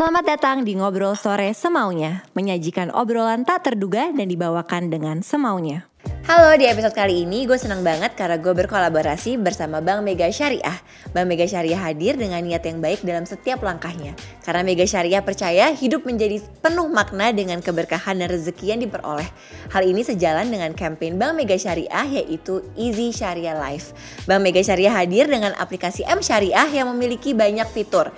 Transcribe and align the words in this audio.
Selamat 0.00 0.24
datang 0.24 0.64
di 0.64 0.80
Ngobrol 0.80 1.12
Sore 1.12 1.52
Semaunya, 1.52 2.24
menyajikan 2.32 2.88
obrolan 2.88 3.44
tak 3.44 3.68
terduga 3.68 4.08
dan 4.16 4.32
dibawakan 4.32 4.88
dengan 4.88 5.20
semaunya. 5.20 5.92
Halo, 6.24 6.56
di 6.56 6.64
episode 6.64 6.96
kali 6.96 7.28
ini 7.28 7.44
gue 7.44 7.60
senang 7.60 7.84
banget 7.84 8.16
karena 8.16 8.40
gue 8.40 8.48
berkolaborasi 8.48 9.36
bersama 9.36 9.84
Bank 9.84 10.00
Mega 10.00 10.24
Syariah. 10.32 10.80
Bank 11.12 11.28
Mega 11.28 11.44
Syariah 11.44 11.76
hadir 11.76 12.16
dengan 12.16 12.40
niat 12.40 12.64
yang 12.64 12.80
baik 12.80 13.04
dalam 13.04 13.28
setiap 13.28 13.60
langkahnya. 13.60 14.16
Karena 14.40 14.64
Mega 14.64 14.88
Syariah 14.88 15.20
percaya 15.20 15.68
hidup 15.76 16.08
menjadi 16.08 16.40
penuh 16.64 16.88
makna 16.88 17.36
dengan 17.36 17.60
keberkahan 17.60 18.24
dan 18.24 18.32
rezeki 18.32 18.72
yang 18.72 18.80
diperoleh. 18.80 19.28
Hal 19.68 19.84
ini 19.84 20.00
sejalan 20.00 20.48
dengan 20.48 20.72
campaign 20.72 21.20
Bank 21.20 21.36
Mega 21.36 21.60
Syariah 21.60 22.24
yaitu 22.24 22.64
Easy 22.72 23.12
Syariah 23.12 23.52
Life. 23.52 23.92
Bank 24.24 24.48
Mega 24.48 24.64
Syariah 24.64 24.96
hadir 24.96 25.28
dengan 25.28 25.52
aplikasi 25.60 26.08
M 26.08 26.24
Syariah 26.24 26.72
yang 26.72 26.88
memiliki 26.88 27.36
banyak 27.36 27.68
fitur. 27.68 28.08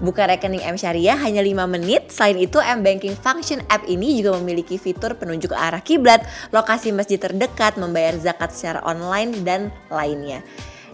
Buka 0.00 0.24
rekening 0.24 0.64
M 0.64 0.80
Syariah 0.80 1.16
hanya 1.20 1.44
5 1.44 1.68
menit. 1.68 2.08
Selain 2.08 2.40
itu, 2.40 2.56
M 2.56 2.80
Banking 2.80 3.12
Function 3.20 3.60
app 3.68 3.84
ini 3.84 4.16
juga 4.16 4.40
memiliki 4.40 4.80
fitur 4.80 5.12
penunjuk 5.12 5.52
arah 5.52 5.84
kiblat, 5.84 6.24
lokasi 6.56 6.88
masjid 6.88 7.20
terdekat, 7.20 7.76
membayar 7.76 8.16
zakat 8.16 8.48
secara 8.56 8.80
online 8.88 9.44
dan 9.44 9.68
lainnya. 9.92 10.40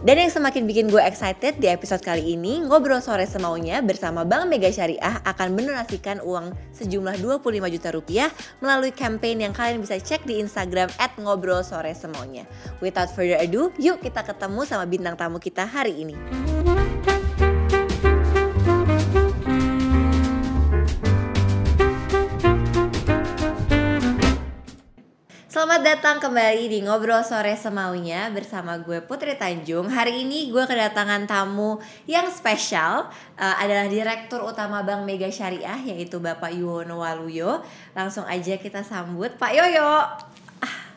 Dan 0.05 0.20
yang 0.20 0.29
semakin 0.29 0.69
bikin 0.69 0.92
gue 0.92 1.01
excited 1.01 1.56
di 1.56 1.73
episode 1.73 2.05
kali 2.05 2.37
ini, 2.37 2.60
Ngobrol 2.60 3.01
Sore 3.01 3.24
Semaunya 3.24 3.80
bersama 3.80 4.29
Bank 4.29 4.52
Mega 4.52 4.69
Syariah 4.69 5.24
akan 5.24 5.57
mendonasikan 5.57 6.20
uang 6.20 6.52
sejumlah 6.77 7.16
25 7.24 7.73
juta 7.73 7.88
rupiah 7.96 8.29
melalui 8.60 8.93
campaign 8.93 9.48
yang 9.48 9.57
kalian 9.57 9.80
bisa 9.80 9.96
cek 9.96 10.29
di 10.29 10.37
Instagram 10.37 10.93
at 11.01 11.16
Ngobrol 11.16 11.65
Sore 11.65 11.96
Semaunya. 11.96 12.45
Without 12.84 13.09
further 13.09 13.41
ado, 13.41 13.73
yuk 13.80 14.04
kita 14.04 14.20
ketemu 14.20 14.68
sama 14.68 14.84
bintang 14.84 15.16
tamu 15.16 15.41
kita 15.41 15.65
hari 15.65 15.96
ini. 15.96 16.16
Selamat 25.77 26.01
datang 26.01 26.16
kembali 26.24 26.73
di 26.73 26.79
Ngobrol 26.88 27.21
Sore 27.21 27.52
Semaunya 27.52 28.32
bersama 28.32 28.80
gue 28.80 29.05
Putri 29.05 29.37
Tanjung. 29.37 29.93
Hari 29.93 30.24
ini 30.24 30.49
gue 30.49 30.65
kedatangan 30.65 31.29
tamu 31.29 31.77
yang 32.09 32.32
spesial 32.32 33.13
uh, 33.37 33.55
adalah 33.60 33.85
Direktur 33.85 34.41
Utama 34.41 34.80
Bank 34.80 35.04
Mega 35.04 35.29
Syariah 35.29 35.77
yaitu 35.85 36.16
Bapak 36.16 36.57
Yuwono 36.57 37.04
Waluyo. 37.04 37.60
Langsung 37.93 38.24
aja 38.24 38.57
kita 38.57 38.80
sambut 38.80 39.37
Pak 39.37 39.52
Yoyo 39.52 40.16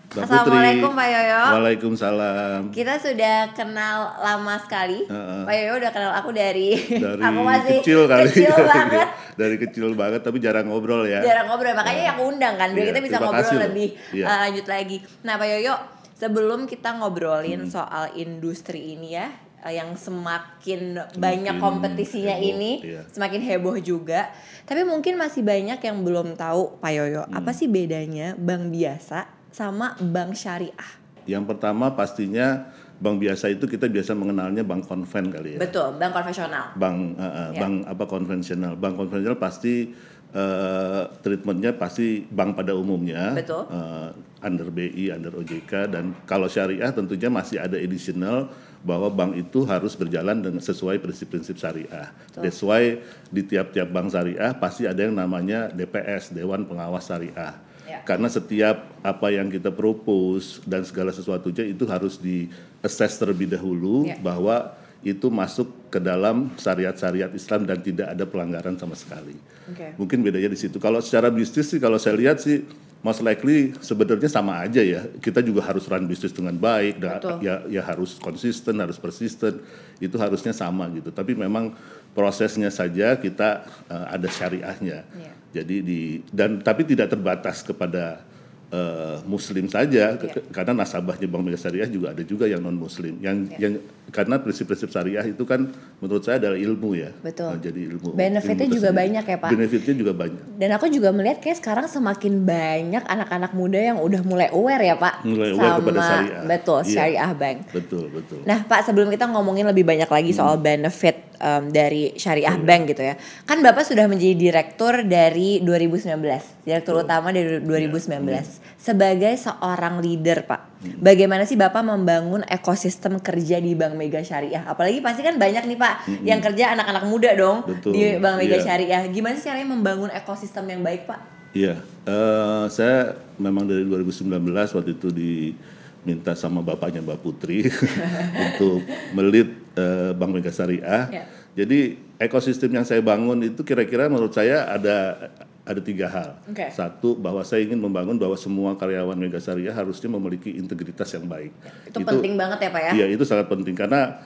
Mbak 0.10 0.26
Assalamualaikum 0.26 0.90
Putri. 0.90 0.98
Pak 0.98 1.08
Yoyo 1.08 1.42
Waalaikumsalam. 1.46 2.62
Kita 2.72 2.94
sudah 2.98 3.36
kenal 3.54 3.98
lama 4.18 4.58
sekali 4.58 5.06
Uh-uh. 5.06 5.46
Pak 5.46 5.54
Yoyo 5.54 5.74
udah 5.78 5.92
kenal 5.92 6.12
aku 6.12 6.30
dari, 6.32 6.74
Dari 7.06 7.22
Aku 7.22 7.40
masih 7.44 7.78
kecil 7.80 8.02
kali. 8.06 8.26
kecil 8.28 8.58
banget 8.74 9.08
Dari 9.36 9.56
kecil 9.56 9.88
banget 9.94 10.22
tapi 10.22 10.38
jarang 10.38 10.66
ngobrol 10.66 11.06
ya. 11.06 11.22
jarang 11.22 11.46
ngobrol 11.46 11.72
makanya 11.74 12.18
aku 12.18 12.26
undang 12.28 12.58
kan 12.58 12.74
biar 12.74 12.84
Iya, 12.84 12.90
kita 12.90 13.02
bisa 13.02 13.18
ngobrol 13.20 13.38
kasih 13.40 13.58
lebih 13.62 13.88
Iya. 14.12 14.26
uh, 14.26 14.38
lanjut 14.44 14.66
lagi 14.68 14.98
nah 15.22 15.34
Pak 15.36 15.48
Yoyo 15.48 15.74
sebelum 16.16 16.60
kita 16.66 16.90
ngobrolin 16.96 17.62
Hmm. 17.62 17.70
soal 17.70 18.06
industri 18.14 18.98
ini 18.98 19.14
ya 19.14 19.30
uh, 19.62 19.70
yang 19.70 19.94
semakin 19.94 20.82
banyak 21.16 21.56
kompetisinya 21.56 22.34
heboh, 22.34 22.50
ini 22.50 22.72
iya. 22.84 23.02
semakin 23.08 23.40
heboh 23.40 23.78
juga 23.78 24.34
tapi 24.66 24.82
mungkin 24.84 25.16
masih 25.16 25.42
banyak 25.42 25.78
yang 25.78 26.02
belum 26.02 26.34
tahu 26.34 26.82
Pak 26.82 26.92
Yoyo 26.92 27.24
Hmm. 27.24 27.38
apa 27.38 27.54
sih 27.54 27.70
bedanya 27.70 28.34
bank 28.34 28.74
biasa 28.74 29.38
sama 29.50 29.98
bank 30.00 30.34
syariah 30.34 30.90
Yang 31.26 31.44
pertama 31.46 31.94
pastinya 31.94 32.70
bank 32.98 33.16
biasa 33.18 33.48
itu 33.50 33.64
kita 33.64 33.88
biasa 33.88 34.12
mengenalnya 34.12 34.60
bank 34.62 34.84
konven 34.84 35.30
kali 35.30 35.56
ya. 35.56 35.60
betul 35.60 35.96
bank 35.96 36.12
konvensional 36.12 36.66
Bank 36.76 36.98
uh, 37.16 37.24
uh, 37.24 37.50
Ya. 37.54 37.60
bank 37.60 37.74
apa 37.86 38.04
konvensional. 38.06 38.74
Bank 38.76 38.94
konvensional 38.98 39.38
pasti 39.38 39.94
uh, 40.34 41.08
treatmentnya 41.22 41.74
pasti 41.74 42.22
bank 42.24 42.54
pada 42.56 42.76
umumnya. 42.76 43.34
Betul. 43.34 43.66
uh, 43.68 44.12
under 44.40 44.68
BI, 44.68 45.12
under 45.12 45.36
OJK 45.36 45.92
dan 45.92 46.16
kalau 46.24 46.48
syariah 46.48 46.92
tentunya 46.92 47.28
masih 47.28 47.60
ada 47.60 47.76
additional 47.76 48.48
bahwa 48.80 49.12
bank 49.12 49.36
itu 49.36 49.68
harus 49.68 49.92
berjalan 49.94 50.40
dengan 50.40 50.64
sesuai 50.64 51.04
prinsip-prinsip 51.04 51.60
syariah. 51.60 52.08
Betul. 52.32 52.42
That's 52.48 52.62
why 52.64 53.04
di 53.28 53.42
tiap-tiap 53.44 53.92
bank 53.92 54.12
syariah 54.12 54.56
pasti 54.56 54.88
ada 54.88 55.04
yang 55.04 55.16
namanya 55.16 55.68
DPS, 55.70 56.32
Dewan 56.32 56.64
Pengawas 56.64 57.04
Syariah. 57.04 57.60
Ya. 57.90 58.06
Karena 58.06 58.30
setiap 58.30 58.86
apa 59.02 59.34
yang 59.34 59.50
kita 59.50 59.74
propose 59.74 60.62
dan 60.70 60.86
segala 60.86 61.10
sesuatunya 61.10 61.66
itu 61.66 61.90
harus 61.90 62.22
di 62.22 62.46
assess 62.86 63.18
terlebih 63.18 63.50
dahulu 63.50 64.06
Ya. 64.06 64.22
bahwa 64.22 64.78
itu 65.02 65.32
masuk 65.32 65.72
ke 65.90 65.98
dalam 65.98 66.52
syariat-syariat 66.60 67.32
Islam 67.34 67.64
dan 67.66 67.80
tidak 67.82 68.14
ada 68.14 68.28
pelanggaran 68.28 68.76
sama 68.78 68.94
sekali. 68.94 69.34
Oke. 69.72 69.96
Mungkin 69.96 70.22
bedanya 70.22 70.52
di 70.52 70.60
situ. 70.60 70.76
Kalau 70.78 71.00
secara 71.00 71.32
bisnis 71.32 71.72
sih 71.72 71.80
kalau 71.80 71.96
saya 71.98 72.20
lihat 72.20 72.38
sih 72.44 72.68
most 73.00 73.24
likely 73.24 73.72
sebenarnya 73.80 74.28
sama 74.28 74.60
aja 74.60 74.84
ya. 74.84 75.08
Kita 75.20 75.40
juga 75.40 75.64
harus 75.64 75.88
run 75.88 76.04
bisnis 76.04 76.36
dengan 76.36 76.54
baik 76.54 77.00
dan 77.00 77.20
Betul. 77.20 77.38
ya 77.40 77.56
ya 77.68 77.82
harus 77.82 78.20
konsisten, 78.20 78.76
harus 78.78 79.00
persisten. 79.00 79.64
Itu 80.00 80.20
harusnya 80.20 80.52
sama 80.52 80.88
gitu. 80.92 81.10
Tapi 81.10 81.36
memang 81.36 81.72
prosesnya 82.12 82.68
saja 82.70 83.16
kita 83.16 83.64
eh, 83.88 84.06
ada 84.10 84.28
syariahnya. 84.28 85.08
Iya. 85.08 85.32
Jadi 85.50 85.76
di 85.82 86.00
dan 86.30 86.60
tapi 86.60 86.84
tidak 86.84 87.10
terbatas 87.10 87.64
kepada 87.64 88.22
eh, 88.70 89.18
muslim 89.26 89.66
saja 89.66 90.14
Iya. 90.14 90.30
ke- 90.30 90.46
karena 90.52 90.84
nasabahnya 90.84 91.26
Bank 91.26 91.42
Mega 91.42 91.58
Syariah 91.58 91.90
juga 91.90 92.12
ada 92.14 92.22
juga 92.22 92.46
yang 92.46 92.62
non 92.62 92.78
muslim. 92.78 93.18
Yang 93.18 93.38
Iya. 93.50 93.58
yang 93.64 93.74
karena 94.10 94.38
prinsip-prinsip 94.38 94.90
syariah 94.90 95.24
itu 95.24 95.44
kan 95.44 95.70
menurut 95.98 96.22
saya 96.22 96.38
adalah 96.38 96.58
ilmu 96.58 96.94
ya. 96.94 97.10
Betul. 97.20 97.54
Nah, 97.54 97.62
jadi 97.62 97.82
ilmu. 97.90 98.14
Benefitnya 98.14 98.66
ilmu 98.66 98.76
juga 98.76 98.90
banyak 98.92 99.24
ya, 99.24 99.38
Pak? 99.38 99.50
Benefitnya 99.50 99.94
juga 99.96 100.14
banyak. 100.14 100.44
Dan 100.58 100.70
aku 100.72 100.86
juga 100.88 101.10
melihat 101.10 101.38
kayak 101.40 101.58
sekarang 101.58 101.86
semakin 101.86 102.34
banyak 102.42 103.04
anak-anak 103.04 103.52
muda 103.52 103.80
yang 103.80 103.98
udah 103.98 104.22
mulai 104.22 104.50
aware 104.50 104.84
ya 104.84 104.96
Pak 104.96 105.24
Mulai 105.24 105.50
aware 105.54 105.78
kepada 105.78 106.00
syariah. 106.02 106.42
betul 106.44 106.80
Iya. 106.80 106.92
syariah 106.92 107.32
bank. 107.34 107.58
Betul, 107.70 108.06
betul. 108.10 108.40
Nah 108.44 108.60
Pak 108.62 108.82
sebelum 108.84 109.08
kita 109.08 109.26
ngomongin 109.26 109.66
lebih 109.66 109.84
banyak 109.84 110.08
lagi 110.08 110.32
soal 110.32 110.58
Hmm. 110.58 110.66
benefit 110.66 111.16
um, 111.38 111.70
dari 111.70 112.12
syariah 112.16 112.58
bank 112.58 112.82
gitu 112.90 113.02
ya, 113.02 113.16
kan 113.44 113.60
Bapak 113.60 113.84
sudah 113.84 114.06
menjadi 114.06 114.36
direktur 114.36 115.02
dari 115.02 115.60
2019, 115.60 116.20
direktur 116.64 117.00
utama 117.00 117.30
dari 117.30 117.60
2019 117.60 118.60
sebagai 118.80 119.36
seorang 119.36 120.00
leader 120.00 120.48
Pak. 120.48 120.62
Hmm. 120.80 121.04
Bagaimana 121.04 121.44
sih 121.44 121.60
Bapak 121.60 121.84
membangun 121.84 122.48
ekosistem 122.48 123.20
kerja 123.20 123.60
di 123.60 123.76
Bank 123.76 124.00
Mega 124.00 124.24
Syariah? 124.24 124.64
Apalagi 124.64 125.04
pasti 125.04 125.20
kan 125.20 125.36
banyak 125.36 125.68
nih 125.68 125.76
Pak 125.76 125.94
yang 126.24 126.40
kerja 126.40 126.80
anak-anak 126.80 127.04
muda 127.12 127.36
dong 127.36 127.58
Hmm. 127.60 127.76
Betul, 127.76 127.92
di 127.92 128.16
Bank 128.16 128.40
Mega 128.40 128.56
iya. 128.56 128.64
Syariah. 128.64 129.04
Gimana 129.12 129.36
sih 129.36 129.44
caranya 129.44 129.68
membangun 129.68 130.08
ekosistem 130.16 130.64
yang 130.72 130.80
baik 130.80 131.04
Pak? 131.04 131.20
Iya, 131.52 131.82
eh, 132.08 132.66
saya 132.72 133.20
memang 133.36 133.68
dari 133.68 133.84
2019 133.84 134.32
waktu 134.48 134.92
itu 134.96 135.10
diminta 135.12 136.38
sama 136.38 136.64
bapaknya 136.64 137.04
Mbak 137.04 137.20
Putri 137.20 137.68
untuk 138.48 138.86
melit 139.12 139.52
eh, 139.76 140.16
Bank 140.16 140.32
Mega 140.40 140.56
Syariah. 140.56 141.04
Ya. 141.12 141.24
Jadi 141.58 142.00
ekosistem 142.16 142.72
yang 142.72 142.88
saya 142.88 143.04
bangun 143.04 143.44
itu 143.44 143.60
kira-kira 143.68 144.08
menurut 144.08 144.32
saya 144.32 144.72
ada 144.72 145.28
ada 145.70 145.82
tiga 145.86 146.10
hal. 146.10 146.34
Oke. 146.50 146.66
Satu 146.74 147.14
bahwa 147.14 147.46
saya 147.46 147.62
ingin 147.62 147.78
membangun 147.78 148.18
bahwa 148.18 148.34
semua 148.34 148.74
karyawan 148.74 149.14
Mega 149.14 149.38
Syariah 149.38 149.70
harusnya 149.70 150.10
memiliki 150.10 150.58
integritas 150.58 151.14
yang 151.14 151.30
baik. 151.30 151.54
Itu, 151.86 152.02
penting 152.02 152.34
banget 152.34 152.58
ya 152.66 152.70
Pak 152.74 152.82
ya? 152.90 152.92
Iya 152.98 153.06
itu 153.14 153.22
sangat 153.22 153.46
penting 153.46 153.78
karena 153.78 154.18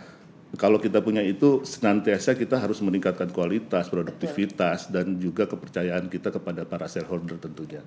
kalau 0.56 0.80
kita 0.80 1.04
punya 1.04 1.20
itu 1.20 1.68
senantiasa 1.68 2.40
kita 2.40 2.56
harus 2.56 2.80
meningkatkan 2.80 3.28
kualitas, 3.36 3.92
produktivitas 3.92 4.88
dan 4.88 5.20
juga 5.20 5.44
kepercayaan 5.50 6.08
kita 6.08 6.31
kepada 6.31 6.64
para 6.64 6.88
shareholder 6.88 7.36
tentunya. 7.36 7.84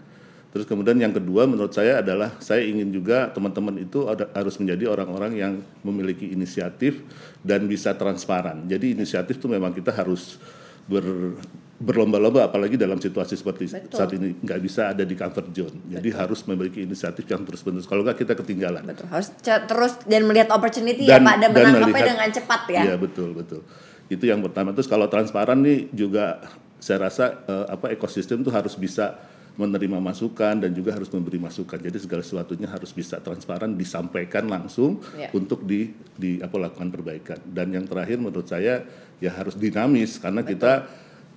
Terus 0.53 0.69
kemudian 0.69 0.97
yang 1.01 1.13
kedua 1.13 1.49
menurut 1.49 1.73
saya 1.73 2.01
adalah 2.01 2.37
saya 2.41 2.65
ingin 2.65 2.93
juga 2.93 3.29
teman-teman 3.33 3.77
itu 3.77 4.09
ada, 4.09 4.29
harus 4.37 4.57
menjadi 4.61 4.89
orang-orang 4.89 5.33
yang 5.37 5.53
memiliki 5.81 6.33
inisiatif 6.33 7.05
dan 7.41 7.65
bisa 7.65 7.97
transparan. 7.97 8.69
Jadi 8.69 8.97
inisiatif 8.97 9.41
itu 9.41 9.49
memang 9.49 9.73
kita 9.73 9.93
harus 9.93 10.41
ber, 10.89 11.37
berlomba-lomba 11.77 12.49
apalagi 12.49 12.81
dalam 12.81 12.97
situasi 12.97 13.37
seperti 13.37 13.69
Betul. 13.69 13.97
saat 14.01 14.11
ini 14.17 14.33
nggak 14.41 14.61
bisa 14.65 14.97
ada 14.97 15.05
di 15.05 15.13
comfort 15.13 15.53
zone. 15.53 15.77
Jadi 15.93 16.09
harus 16.09 16.41
memiliki 16.49 16.81
inisiatif 16.89 17.29
yang 17.29 17.45
terus-menerus. 17.45 17.85
Kalau 17.85 18.01
nggak 18.01 18.17
kita 18.17 18.33
ketinggalan. 18.33 18.81
Betul. 18.89 19.07
Harus 19.13 19.29
terus 19.45 19.93
dan 20.09 20.25
melihat 20.25 20.49
opportunity 20.57 21.05
ya 21.05 21.21
Pak 21.21 21.37
dan, 21.37 21.51
menangkapnya 21.53 21.85
melihat- 21.93 22.09
dengan 22.17 22.31
cepat 22.33 22.63
ya. 22.73 22.83
Iya 22.89 22.95
betul 22.97 23.37
betul. 23.37 23.61
Itu 24.09 24.25
yang 24.25 24.41
pertama. 24.41 24.73
Terus 24.73 24.89
kalau 24.89 25.05
transparan 25.13 25.61
nih 25.61 25.93
juga 25.93 26.41
saya 26.81 27.13
rasa 27.13 27.45
eh, 27.45 27.67
apa 27.69 27.93
ekosistem 27.93 28.41
tuh 28.41 28.53
harus 28.57 28.73
bisa 28.73 29.21
menerima 29.57 30.01
masukan 30.01 30.53
dan 30.61 30.73
juga 30.73 30.93
harus 30.97 31.09
memberi 31.13 31.41
masukan. 31.41 31.77
Jadi 31.81 31.97
segala 31.97 32.21
sesuatunya 32.25 32.69
harus 32.69 32.93
bisa 32.93 33.21
transparan 33.21 33.73
disampaikan 33.73 34.45
langsung 34.49 35.01
Iya. 35.17 35.33
untuk 35.33 35.65
di 35.65 35.93
di 36.13 36.41
apa 36.41 36.57
lakukan 36.57 36.89
perbaikan. 36.89 37.41
Dan 37.45 37.73
yang 37.73 37.85
terakhir 37.85 38.17
menurut 38.17 38.49
saya 38.49 38.85
ya 39.17 39.33
harus 39.33 39.57
dinamis 39.57 40.21
karena 40.21 40.45
kita 40.45 40.73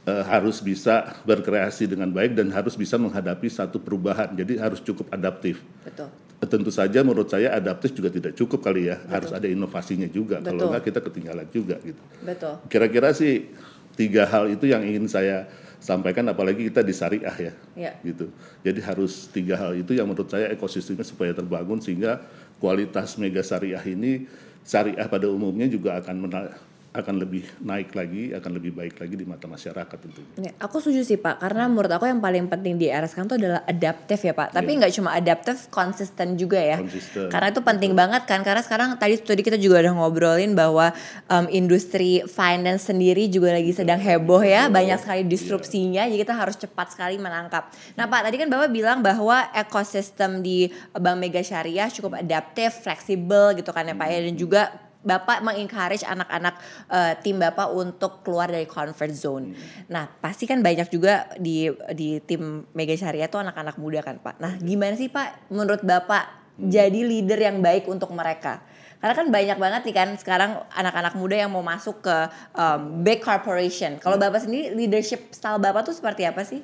eh, 0.07 0.23
harus 0.23 0.61
bisa 0.61 1.19
berkreasi 1.23 1.89
dengan 1.89 2.07
baik 2.11 2.35
dan 2.37 2.47
harus 2.53 2.75
bisa 2.75 2.95
menghadapi 2.95 3.47
satu 3.47 3.81
perubahan. 3.81 4.31
Jadi 4.35 4.55
harus 4.59 4.79
cukup 4.79 5.09
adaptif. 5.11 5.59
Betul. 5.83 6.07
Tentu 6.39 6.71
saja 6.71 7.03
menurut 7.03 7.27
saya 7.27 7.51
adaptif 7.51 7.91
juga 7.91 8.07
tidak 8.07 8.31
cukup 8.31 8.63
kali 8.63 8.87
ya, 8.87 9.03
harus 9.11 9.27
ada 9.35 9.43
inovasinya 9.43 10.07
juga. 10.07 10.39
Kalau 10.39 10.55
Betul. 10.55 10.67
enggak 10.71 10.83
kita 10.87 10.99
ketinggalan 11.03 11.47
juga 11.51 11.75
gitu. 11.83 11.99
Betul. 12.23 12.53
Kira-kira 12.71 13.11
sih 13.11 13.51
tiga 13.99 14.23
hal 14.23 14.47
itu 14.47 14.63
yang 14.63 14.79
ingin 14.87 15.11
saya 15.11 15.51
sampaikan 15.83 16.23
apalagi 16.31 16.71
kita 16.71 16.79
di 16.79 16.95
syariah 16.95 17.35
ya, 17.35 17.53
Ya. 17.75 17.91
gitu. 18.03 18.31
Jadi 18.63 18.79
harus 18.83 19.27
tiga 19.31 19.59
hal 19.59 19.75
itu 19.75 19.91
yang 19.95 20.07
menurut 20.07 20.31
saya 20.31 20.47
ekosistemnya 20.47 21.03
supaya 21.03 21.35
terbangun 21.35 21.83
sehingga 21.83 22.23
kualitas 22.59 23.19
mega 23.19 23.43
syariah 23.43 23.83
ini 23.83 24.27
syariah 24.63 25.07
pada 25.11 25.27
umumnya 25.27 25.67
juga 25.67 25.99
akan 25.99 26.15
mena- 26.23 26.55
akan 26.89 27.21
lebih 27.21 27.45
naik 27.61 27.93
lagi, 27.93 28.33
akan 28.33 28.51
lebih 28.57 28.73
baik 28.73 28.97
lagi 28.97 29.13
di 29.13 29.21
mata 29.21 29.45
masyarakat 29.45 29.97
tentunya. 30.01 30.49
Ya, 30.49 30.51
aku 30.57 30.81
setuju 30.81 31.05
sih 31.05 31.21
Pak, 31.21 31.37
karena 31.37 31.69
menurut 31.69 31.93
aku 31.93 32.09
yang 32.09 32.17
paling 32.17 32.49
penting 32.49 32.81
di 32.81 32.89
era 32.89 33.05
sekarang 33.05 33.29
itu 33.29 33.37
adalah 33.45 33.61
adaptif 33.69 34.25
ya 34.25 34.33
Pak. 34.33 34.57
Tapi 34.57 34.71
Iya. 34.73 34.77
nggak 34.81 34.93
cuma 34.97 35.09
adaptif, 35.13 35.69
konsisten 35.69 36.33
juga 36.33 36.57
ya. 36.57 36.81
Konsisten. 36.81 37.29
Karena 37.29 37.53
itu 37.53 37.61
penting 37.61 37.93
banget 37.93 38.25
kan, 38.25 38.41
karena 38.41 38.65
sekarang 38.65 38.97
tadi 38.97 39.21
tadi 39.21 39.41
kita 39.45 39.61
juga 39.61 39.85
udah 39.85 39.93
ngobrolin 40.01 40.57
bahwa 40.57 40.89
em, 41.29 41.45
industri 41.53 42.25
finance 42.25 42.89
sendiri 42.89 43.29
juga 43.29 43.53
lagi 43.53 43.69
sedang 43.69 44.01
heboh 44.01 44.41
ya, 44.41 44.65
banyak 44.65 44.97
sekali 44.97 45.29
disrupsinya, 45.29 46.09
jadi 46.09 46.25
kita 46.25 46.33
harus 46.33 46.57
cepat 46.57 46.97
sekali 46.97 47.21
menangkap. 47.21 47.69
Nah 48.01 48.09
Pak, 48.09 48.25
tadi 48.25 48.35
kan 48.41 48.49
Bapak 48.49 48.73
bilang 48.73 49.05
bahwa 49.05 49.45
ekosistem 49.53 50.41
di 50.41 50.73
Bank 50.97 51.21
Mega 51.21 51.45
Syariah 51.45 51.93
cukup 51.93 52.17
adaptif, 52.17 52.81
fleksibel 52.81 53.53
gitu 53.53 53.69
kan 53.69 53.85
ya 53.85 53.93
Pak 53.93 54.07
ya, 54.09 54.19
dan 54.25 54.33
juga 54.33 54.88
Bapak 54.99 55.39
mengencourage 55.39 56.03
anak-anak 56.03 56.59
eh, 56.91 57.13
tim 57.23 57.39
Bapak 57.39 57.71
untuk 57.71 58.19
keluar 58.19 58.51
dari 58.51 58.67
comfort 58.67 59.13
zone. 59.15 59.55
Nah, 59.87 60.11
pasti 60.19 60.43
kan 60.43 60.59
banyak 60.59 60.91
juga 60.91 61.31
di 61.39 61.71
di 61.95 62.19
tim 62.19 62.67
Mega 62.75 62.91
Syariah 62.99 63.31
tuh 63.31 63.39
anak-anak 63.39 63.79
muda 63.79 64.03
kan, 64.03 64.19
Pak. 64.19 64.43
Nah, 64.43 64.59
gimana 64.59 64.99
sih, 64.99 65.07
Pak 65.07 65.51
menurut 65.55 65.87
Bapak 65.87 66.55
jadi 66.59 66.99
leader 66.99 67.39
yang 67.39 67.63
baik 67.63 67.87
untuk 67.87 68.11
mereka? 68.11 68.59
Karena 68.99 69.15
kan 69.15 69.27
banyak 69.31 69.57
banget 69.63 69.81
nih 69.87 69.95
kan 69.95 70.09
sekarang 70.19 70.51
anak-anak 70.75 71.15
muda 71.15 71.39
yang 71.39 71.51
mau 71.55 71.63
masuk 71.63 72.03
ke 72.03 72.17
um, 72.51 72.99
big 72.99 73.23
corporation. 73.23 73.95
Kalau 74.03 74.19
Bapak 74.19 74.43
sendiri 74.43 74.75
leadership 74.75 75.31
style 75.31 75.55
Bapak 75.55 75.87
tuh 75.87 75.95
seperti 75.95 76.27
apa 76.27 76.43
sih? 76.43 76.59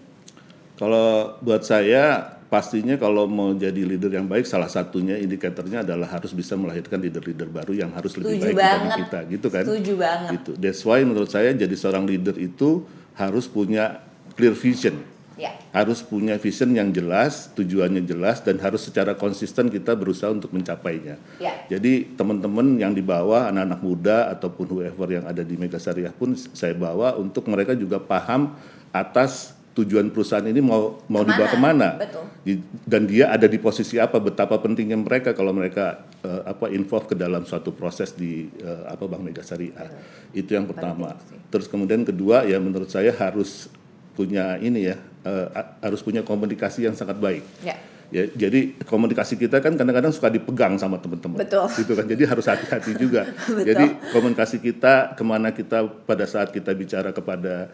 Kalau 0.76 1.40
buat 1.40 1.64
saya 1.64 2.35
pastinya 2.46 2.96
kalau 2.96 3.26
mau 3.26 3.52
jadi 3.58 3.82
leader 3.82 4.14
yang 4.14 4.30
baik 4.30 4.46
salah 4.46 4.70
satunya 4.70 5.18
indikatornya 5.18 5.82
adalah 5.82 6.06
harus 6.08 6.32
bisa 6.32 6.54
melahirkan 6.54 7.02
leader-leader 7.02 7.50
baru 7.50 7.74
yang 7.74 7.92
harus 7.92 8.14
lebih 8.16 8.38
Setuju 8.38 8.46
baik 8.46 8.58
banget. 8.58 8.98
kita 9.02 9.20
gitu 9.34 9.48
kan. 9.50 9.64
Setuju 9.66 9.94
banget. 9.98 10.32
Gitu. 10.40 10.52
That's 10.62 10.82
why 10.86 11.02
menurut 11.02 11.30
saya 11.34 11.52
jadi 11.58 11.76
seorang 11.76 12.06
leader 12.06 12.38
itu 12.38 12.86
harus 13.18 13.50
punya 13.50 14.06
clear 14.38 14.54
vision. 14.54 15.02
Ya. 15.36 15.52
Harus 15.76 16.00
punya 16.00 16.40
vision 16.40 16.72
yang 16.72 16.96
jelas, 16.96 17.52
tujuannya 17.60 18.08
jelas 18.08 18.40
dan 18.40 18.56
harus 18.64 18.88
secara 18.88 19.20
konsisten 19.20 19.68
kita 19.68 19.92
berusaha 19.92 20.32
untuk 20.32 20.56
mencapainya. 20.56 21.20
Ya. 21.44 21.60
Jadi 21.68 22.16
teman-teman 22.16 22.80
yang 22.80 22.96
di 22.96 23.04
bawah 23.04 23.52
anak-anak 23.52 23.82
muda 23.84 24.18
ataupun 24.32 24.80
whoever 24.80 25.08
yang 25.12 25.28
ada 25.28 25.44
di 25.44 25.60
Mega 25.60 25.76
Syariah 25.76 26.16
pun 26.16 26.40
saya 26.40 26.72
bawa 26.72 27.20
untuk 27.20 27.52
mereka 27.52 27.76
juga 27.76 28.00
paham 28.00 28.56
atas 28.96 29.52
tujuan 29.76 30.08
perusahaan 30.08 30.42
ini 30.42 30.64
mau 30.64 31.04
mau 31.06 31.22
dibawa 31.22 31.46
ke 31.46 31.60
mana 31.60 32.00
Betul. 32.00 32.24
Di- 32.42 32.64
dan 32.88 33.04
dia 33.04 33.28
ada 33.28 33.44
di 33.44 33.60
posisi 33.60 34.00
apa 34.00 34.18
betapa 34.18 34.56
pentingnya 34.56 34.96
mereka 34.96 35.36
kalau 35.36 35.52
mereka 35.52 36.00
eh, 36.24 36.42
apa 36.48 36.72
involve 36.72 37.06
ke 37.06 37.16
dalam 37.16 37.44
suatu 37.44 37.70
proses 37.70 38.16
di 38.16 38.48
eh, 38.56 38.84
apa 38.88 39.04
Bank 39.04 39.22
Mega 39.22 39.44
Syariah 39.44 39.92
itu 40.32 40.48
yang 40.50 40.64
pertama 40.64 41.20
terus 41.48 41.68
kemudian 41.68 42.02
kedua 42.02 42.44
ya 42.44 42.56
menurut 42.56 42.88
saya 42.88 43.12
harus 43.12 43.68
punya 44.12 44.56
ini 44.58 44.88
ya 44.88 44.96
a- 45.28 45.76
harus 45.82 46.00
punya 46.00 46.24
komunikasi 46.24 46.88
yang 46.88 46.96
sangat 46.96 47.20
baik 47.20 47.44
Ya. 47.60 47.76
Ya, 48.14 48.30
jadi 48.30 48.78
komunikasi 48.86 49.34
kita 49.34 49.60
kan 49.60 49.74
kadang-kadang 49.74 50.14
suka 50.14 50.30
dipegang 50.30 50.78
sama 50.78 51.02
teman-teman. 51.02 51.42
Betul. 51.42 51.66
Gitu 51.74 51.90
kan. 51.90 52.06
Jadi 52.06 52.22
harus 52.24 52.46
hati-hati 52.46 52.94
juga. 53.02 53.26
Betul. 53.50 53.66
Jadi 53.66 53.86
komunikasi 54.14 54.62
kita 54.62 55.18
ke 55.18 55.24
mana 55.26 55.50
kita 55.50 55.90
pada 56.06 56.30
saat 56.30 56.54
kita 56.54 56.70
bicara 56.72 57.10
kepada 57.10 57.74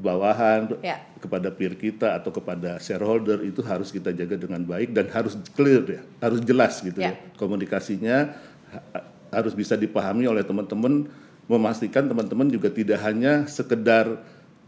bawahan, 0.00 0.80
Ya. 0.80 1.04
kepada 1.20 1.52
peer 1.52 1.76
kita 1.76 2.16
atau 2.16 2.32
kepada 2.32 2.80
shareholder 2.80 3.44
itu 3.44 3.60
harus 3.60 3.92
kita 3.92 4.10
jaga 4.10 4.34
dengan 4.34 4.64
baik 4.64 4.96
dan 4.96 5.12
harus 5.12 5.36
clear 5.52 5.84
ya, 5.84 6.00
harus 6.18 6.40
jelas 6.40 6.80
gitu 6.80 6.96
Ya. 6.96 7.12
ya. 7.12 7.36
Komunikasinya 7.36 8.32
ha- 8.72 9.04
harus 9.30 9.52
bisa 9.52 9.76
dipahami 9.76 10.24
oleh 10.24 10.40
teman-teman, 10.40 11.06
memastikan 11.46 12.08
teman-teman 12.08 12.48
juga 12.48 12.72
tidak 12.72 12.98
hanya 13.04 13.44
sekedar 13.44 14.18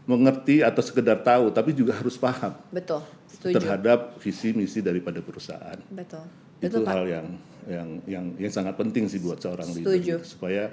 mengerti 0.03 0.59
atau 0.61 0.83
sekedar 0.83 1.19
tahu, 1.19 1.47
tapi 1.49 1.71
juga 1.71 1.95
harus 1.95 2.13
paham 2.15 2.53
Betul. 2.69 3.01
Setuju. 3.25 3.55
terhadap 3.57 4.19
visi 4.19 4.51
misi 4.51 4.79
daripada 4.79 5.17
perusahaan. 5.19 5.79
Betul. 5.89 6.23
Itu 6.59 6.79
Betul, 6.79 6.83
Pak. 6.83 6.93
hal 6.93 7.03
yang 7.07 7.27
yang 7.63 7.89
yang 8.03 8.25
yang 8.37 8.51
sangat 8.51 8.75
penting 8.75 9.07
sih 9.07 9.19
buat 9.19 9.39
seorang 9.39 9.67
Setuju. 9.67 9.87
leader 9.87 10.19
gitu, 10.19 10.35
supaya 10.37 10.71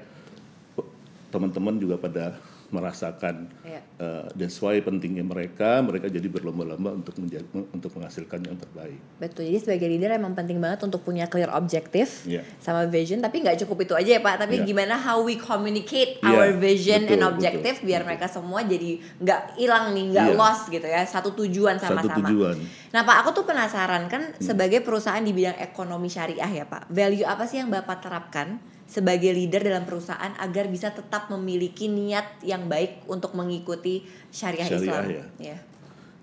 teman-teman 1.30 1.78
juga 1.78 1.94
pada 1.94 2.34
merasakan 2.70 3.50
Iya. 3.60 3.80
eh, 3.96 4.24
that's 4.34 4.58
why 4.58 4.74
pentingnya 4.76 5.20
mereka 5.20 5.78
mereka 5.80 6.06
jadi 6.06 6.24
berlomba-lomba 6.24 6.90
untuk 6.92 7.14
menja- 7.16 7.42
untuk 7.52 7.90
menghasilkan 7.92 8.40
yang 8.40 8.56
terbaik. 8.56 8.98
Betul, 9.16 9.46
jadi 9.46 9.58
sebagai 9.60 9.86
leader 9.86 10.10
emang 10.12 10.32
penting 10.32 10.56
banget 10.56 10.80
untuk 10.80 11.00
punya 11.00 11.26
clear 11.26 11.50
objektif 11.50 12.24
Iya. 12.24 12.42
sama 12.56 12.86
vision, 12.86 13.18
tapi 13.18 13.40
nggak 13.40 13.60
cukup 13.60 13.84
itu 13.84 13.94
aja 13.94 14.10
ya 14.12 14.20
Pak, 14.20 14.36
tapi 14.40 14.56
Iya. 14.56 14.64
gimana 14.64 14.94
how 14.96 15.20
we 15.20 15.34
communicate 15.34 16.16
Iya, 16.16 16.30
our 16.30 16.50
vision 16.52 17.04
betul, 17.04 17.14
and 17.16 17.22
objective 17.26 17.76
betul, 17.76 17.86
biar 17.86 18.00
betul. 18.00 18.08
mereka 18.08 18.26
semua 18.26 18.60
jadi 18.62 18.90
nggak 19.16 19.40
hilang 19.56 19.84
nih, 19.90 20.04
nggak 20.10 20.28
Iya. 20.28 20.36
lost 20.36 20.64
gitu 20.68 20.86
ya, 20.86 21.02
satu 21.02 21.34
tujuan 21.36 21.76
Satu 21.76 21.98
sama-sama. 21.98 22.26
tujuan. 22.26 22.56
Nah 22.90 23.02
Pak, 23.02 23.16
aku 23.20 23.30
tuh 23.32 23.44
penasaran 23.44 24.06
kan 24.06 24.22
Hmm. 24.28 24.38
sebagai 24.40 24.80
perusahaan 24.80 25.20
di 25.20 25.30
bidang 25.30 25.58
ekonomi 25.58 26.06
syariah 26.06 26.48
ya 26.48 26.64
Pak, 26.64 26.88
value 26.88 27.22
apa 27.24 27.44
sih 27.44 27.58
yang 27.58 27.68
Bapak 27.68 28.00
terapkan 28.00 28.58
sebagai 28.90 29.30
leader 29.30 29.62
dalam 29.62 29.86
perusahaan 29.86 30.34
agar 30.36 30.66
bisa 30.66 30.90
tetap 30.90 31.30
memiliki 31.30 31.86
niat 31.86 32.42
yang 32.42 32.66
baik 32.66 33.06
untuk 33.06 33.38
mengikuti 33.38 34.02
syariah, 34.28 34.66
Syariah 34.66 34.82
Islam? 34.82 35.04
ya. 35.06 35.24
Ya. 35.38 35.58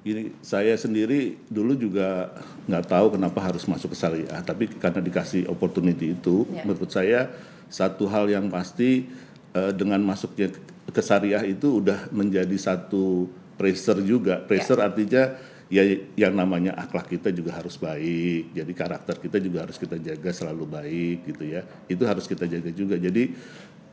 Ini 0.03 0.35
saya 0.39 0.75
sendiri 0.75 1.35
dulu 1.47 1.75
juga 1.75 2.31
nggak 2.67 2.85
tahu 2.85 3.15
kenapa 3.15 3.39
harus 3.39 3.63
masuk 3.63 3.91
ke 3.91 3.97
syariah, 3.97 4.39
tapi 4.43 4.67
karena 4.67 4.99
dikasih 4.99 5.47
opportunity 5.47 6.11
itu, 6.11 6.43
Ya. 6.47 6.63
menurut 6.63 6.91
saya 6.91 7.31
satu 7.67 8.07
hal 8.07 8.27
yang 8.27 8.51
pasti 8.51 9.07
eh, 9.51 9.71
dengan 9.73 10.03
masuknya 10.03 10.51
ke- 10.51 10.61
ke 10.91 11.01
syariah 11.01 11.41
itu 11.41 11.79
udah 11.81 12.11
menjadi 12.11 12.53
satu 12.53 13.25
pressure 13.57 14.03
juga. 14.05 14.43
Pressure 14.43 14.77
artinya 14.77 15.33
ya 15.67 15.83
yang 16.15 16.33
namanya 16.33 16.75
akhlak 16.79 17.11
kita 17.11 17.29
juga 17.31 17.55
harus 17.55 17.75
baik, 17.75 18.55
jadi 18.55 18.71
karakter 18.71 19.15
kita 19.19 19.37
juga 19.43 19.67
harus 19.67 19.75
kita 19.75 19.99
jaga 19.99 20.31
selalu 20.31 20.65
baik 20.67 21.17
gitu 21.33 21.43
ya. 21.43 21.61
Itu 21.91 22.03
harus 22.07 22.25
kita 22.27 22.47
jaga 22.47 22.71
juga. 22.71 22.95
Jadi 22.95 23.35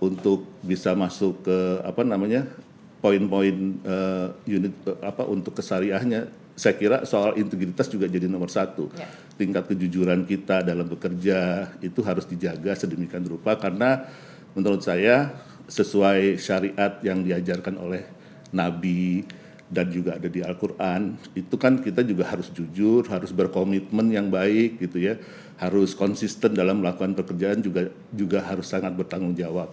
untuk 0.02 0.46
bisa 0.62 0.92
masuk 0.94 1.46
ke 1.46 1.58
apa 1.86 2.02
namanya 2.02 2.46
poin-poin 3.00 3.56
eh, 3.84 4.28
unit 4.48 4.74
eh, 4.88 4.98
apa 5.04 5.28
untuk 5.28 5.52
kesariahnya 5.56 6.32
saya 6.54 6.78
kira 6.78 7.02
soal 7.02 7.34
integritas 7.34 7.90
juga 7.90 8.06
jadi 8.06 8.30
nomor 8.30 8.46
satu 8.48 8.86
Ya. 8.94 9.10
tingkat 9.34 9.66
kejujuran 9.74 10.22
kita 10.22 10.62
dalam 10.62 10.86
bekerja 10.86 11.68
itu 11.82 12.00
harus 12.06 12.24
dijaga 12.30 12.78
sedemikian 12.78 13.26
rupa 13.26 13.58
karena 13.58 14.06
menurut 14.54 14.80
saya 14.86 15.34
sesuai 15.66 16.38
syariat 16.38 17.02
yang 17.02 17.26
diajarkan 17.26 17.74
oleh 17.74 18.06
Nabi 18.54 19.26
dan 19.72 19.88
juga 19.88 20.20
ada 20.20 20.28
di 20.28 20.44
Al-Quran 20.44 21.16
itu 21.32 21.56
kan 21.56 21.80
kita 21.80 22.04
juga 22.04 22.28
harus 22.28 22.52
jujur 22.52 23.08
harus 23.08 23.32
berkomitmen 23.32 24.12
yang 24.12 24.28
baik 24.28 24.80
gitu 24.80 25.00
ya. 25.00 25.16
Harus 25.56 25.94
konsisten 25.94 26.52
dalam 26.52 26.82
melakukan 26.82 27.14
pekerjaan 27.16 27.62
juga 27.64 27.88
juga 28.10 28.44
harus 28.44 28.68
sangat 28.68 28.92
bertanggung 28.92 29.32
jawab. 29.36 29.72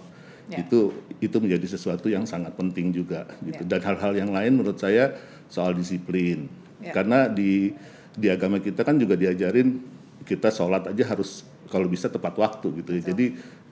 Ya. 0.52 0.68
itu 0.68 0.92
itu 1.24 1.38
menjadi 1.40 1.64
sesuatu 1.64 2.12
yang 2.12 2.28
sangat 2.28 2.52
penting 2.60 2.92
juga 2.92 3.24
gitu. 3.40 3.64
Ya. 3.64 3.78
dan 3.78 3.80
hal-hal 3.88 4.12
yang 4.20 4.32
lain 4.36 4.60
menurut 4.60 4.76
saya 4.76 5.16
soal 5.48 5.72
disiplin. 5.72 6.52
Ya. 6.82 6.92
karena 6.98 7.30
di 7.30 7.72
di 8.18 8.28
agama 8.28 8.58
kita 8.58 8.82
kan 8.82 8.98
juga 8.98 9.16
diajarin 9.16 9.80
kita 10.28 10.50
sholat 10.52 10.92
aja 10.92 11.04
harus 11.08 11.46
kalau 11.72 11.88
bisa 11.88 12.12
tepat 12.12 12.36
waktu 12.36 12.84
gitu 12.84 12.92
ya. 13.00 13.02
Jadi 13.16 13.26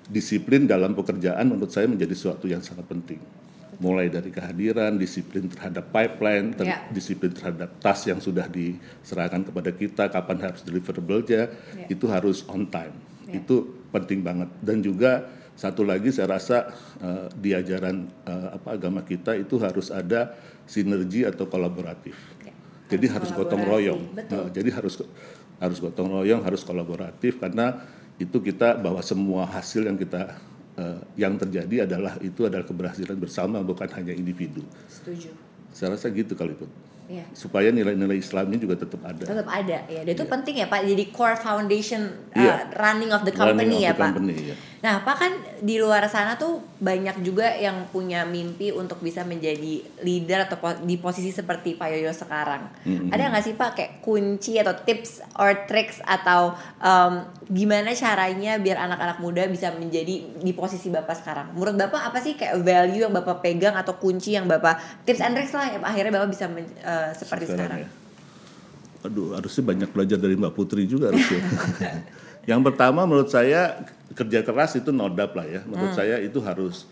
disiplin 0.08 0.66
dalam 0.66 0.96
pekerjaan 0.96 1.46
menurut 1.52 1.70
saya 1.70 1.86
menjadi 1.90 2.16
sesuatu 2.16 2.48
yang 2.48 2.64
sangat 2.64 2.88
penting 2.88 3.20
mulai 3.80 4.12
dari 4.12 4.28
kehadiran 4.28 5.00
disiplin 5.00 5.48
terhadap 5.48 5.88
pipeline 5.90 6.52
ter- 6.52 6.68
Ya. 6.68 6.84
disiplin 6.92 7.32
terhadap 7.32 7.80
tas 7.80 8.04
yang 8.04 8.20
sudah 8.20 8.46
diserahkan 8.46 9.42
kepada 9.42 9.72
kita 9.72 10.04
kapan 10.08 10.38
harus 10.44 10.62
deliverable-nya 10.62 11.48
Ya. 11.80 11.88
itu 11.88 12.06
harus 12.06 12.44
on 12.46 12.68
time 12.68 12.92
Ya. 13.24 13.40
itu 13.40 13.56
penting 13.90 14.20
banget 14.20 14.52
dan 14.60 14.84
juga 14.84 15.32
satu 15.56 15.84
lagi 15.84 16.12
saya 16.12 16.36
rasa 16.36 16.72
eh, 17.00 17.28
di 17.36 17.52
ajaran 17.52 18.08
eh, 18.24 18.48
apa 18.54 18.76
agama 18.76 19.00
kita 19.02 19.36
itu 19.36 19.56
harus 19.58 19.88
ada 19.90 20.36
sinergi 20.64 21.24
atau 21.24 21.48
kolaboratif. 21.48 22.16
Ya, 22.44 22.52
Jadi 22.92 23.08
harus 23.10 23.28
harus 23.28 23.40
gotong 23.40 23.64
royong. 23.64 24.02
betul. 24.14 24.40
Eh, 24.40 24.48
jadi 24.54 24.70
harus 24.76 24.96
harus 25.60 25.78
gotong 25.80 26.08
royong, 26.10 26.44
harus 26.44 26.64
kolaboratif 26.64 27.40
karena 27.40 27.84
itu 28.16 28.40
kita 28.40 28.76
bahwa 28.76 29.00
semua 29.00 29.48
hasil 29.48 29.84
yang 29.84 29.96
kita 29.96 30.36
eh, 30.80 30.98
yang 31.20 31.36
terjadi 31.36 31.84
adalah 31.84 32.16
itu 32.24 32.48
adalah 32.48 32.64
keberhasilan 32.64 33.20
bersama 33.20 33.60
bukan 33.60 33.92
hanya 34.00 34.16
individu. 34.16 34.64
Setuju. 34.88 35.30
Saya 35.70 35.94
rasa 35.94 36.08
gitu 36.10 36.34
kali 36.34 36.56
itu. 36.56 36.64
Iya. 37.10 37.26
Supaya 37.34 37.74
nilai-nilai 37.74 38.22
Islamnya 38.22 38.62
juga 38.62 38.78
tetap 38.78 39.02
ada. 39.02 39.26
tetap 39.26 39.50
ada 39.50 39.82
ya 39.90 40.06
dan 40.06 40.14
itu 40.14 40.24
penting 40.30 40.62
ya 40.62 40.70
pak 40.70 40.86
jadi 40.86 41.04
core 41.10 41.38
foundation 41.42 42.02
uh, 42.06 42.38
Iya. 42.38 42.70
running 42.78 43.10
of 43.10 43.26
the 43.26 43.34
Running 43.34 43.58
company 43.58 43.76
of 43.76 43.82
ya 43.82 43.92
the 43.92 43.98
pak 43.98 44.10
company, 44.14 44.36
ya. 44.46 44.56
Nah, 44.80 45.04
apa 45.04 45.12
kan 45.12 45.32
di 45.60 45.76
luar 45.76 46.08
sana 46.08 46.40
tuh 46.40 46.64
banyak 46.80 47.20
juga 47.20 47.52
yang 47.60 47.92
punya 47.92 48.24
mimpi 48.24 48.72
untuk 48.72 49.04
bisa 49.04 49.28
menjadi 49.28 49.84
leader 50.08 50.48
atau 50.48 50.56
di 50.88 50.96
posisi 50.96 51.36
seperti 51.36 51.76
Pak 51.76 51.88
Yoyo 51.92 52.16
sekarang. 52.16 52.72
Mm-hmm. 52.88 53.12
Ada 53.12 53.24
nggak 53.28 53.44
sih 53.44 53.56
Pak 53.60 53.72
kayak 53.76 53.92
kunci 54.00 54.56
atau 54.56 54.72
tips 54.80 55.20
or 55.36 55.68
tricks 55.68 56.00
atau 56.08 56.56
um, 56.80 57.28
gimana 57.52 57.92
caranya 57.92 58.56
biar 58.56 58.80
anak-anak 58.88 59.20
muda 59.20 59.44
bisa 59.52 59.76
menjadi 59.76 60.40
di 60.40 60.52
posisi 60.56 60.88
Bapak 60.88 61.16
sekarang? 61.20 61.52
Menurut 61.60 61.76
Bapak 61.76 62.16
apa 62.16 62.24
sih 62.24 62.40
kayak 62.40 62.64
value 62.64 63.04
yang 63.04 63.12
Bapak 63.12 63.44
pegang 63.44 63.76
atau 63.76 64.00
kunci 64.00 64.40
yang 64.40 64.48
Bapak 64.48 65.04
tips 65.04 65.20
and 65.20 65.36
tricks 65.36 65.52
lah 65.52 65.76
yang 65.76 65.84
akhirnya 65.84 66.16
Bapak 66.16 66.30
bisa 66.32 66.48
men, 66.48 66.64
uh, 66.88 67.12
seperti 67.12 67.52
sekarang? 67.52 67.84
sekarang. 67.84 67.84
Ya. 67.84 67.90
Aduh, 69.00 69.32
harusnya 69.32 69.64
banyak 69.64 69.90
belajar 69.96 70.18
dari 70.20 70.36
Mbak 70.36 70.54
Putri 70.56 70.84
juga 70.88 71.12
harusnya. 71.12 71.40
yang 72.50 72.66
pertama 72.66 73.06
menurut 73.06 73.30
saya 73.30 73.78
kerja 74.18 74.42
keras 74.42 74.74
itu 74.74 74.90
nodap 74.90 75.38
lah 75.38 75.46
ya. 75.46 75.62
Menurut 75.70 75.94
hmm. 75.94 76.00
saya 76.02 76.18
itu 76.18 76.42
harus 76.42 76.90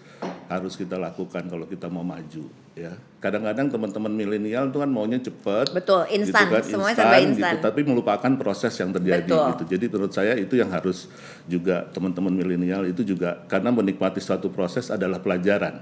harus 0.47 0.73
kita 0.77 0.97
lakukan 0.97 1.45
kalau 1.49 1.65
kita 1.65 1.89
mau 1.89 2.05
maju 2.05 2.45
ya. 2.77 2.93
Kadang-kadang 3.17 3.73
teman-teman 3.73 4.13
milenial 4.13 4.69
itu 4.69 4.77
kan 4.77 4.89
maunya 4.89 5.17
cepat. 5.17 5.73
Betul, 5.73 6.05
gitu 6.05 6.29
instan, 6.29 6.45
gitu 6.45 6.53
kan, 6.53 6.63
semuanya 6.63 6.97
serba 7.01 7.17
instan. 7.19 7.53
Gitu, 7.57 7.65
tapi 7.65 7.79
melupakan 7.81 8.31
proses 8.37 8.73
yang 8.77 8.93
terjadi 8.93 9.25
Betul. 9.25 9.45
gitu. 9.57 9.63
Jadi 9.73 9.85
menurut 9.89 10.13
saya 10.13 10.33
itu 10.37 10.53
yang 10.53 10.69
harus 10.69 11.09
juga 11.49 11.89
teman-teman 11.89 12.33
milenial 12.37 12.85
itu 12.85 13.01
juga 13.01 13.41
karena 13.49 13.73
menikmati 13.73 14.21
suatu 14.21 14.53
proses 14.53 14.93
adalah 14.93 15.17
pelajaran. 15.17 15.81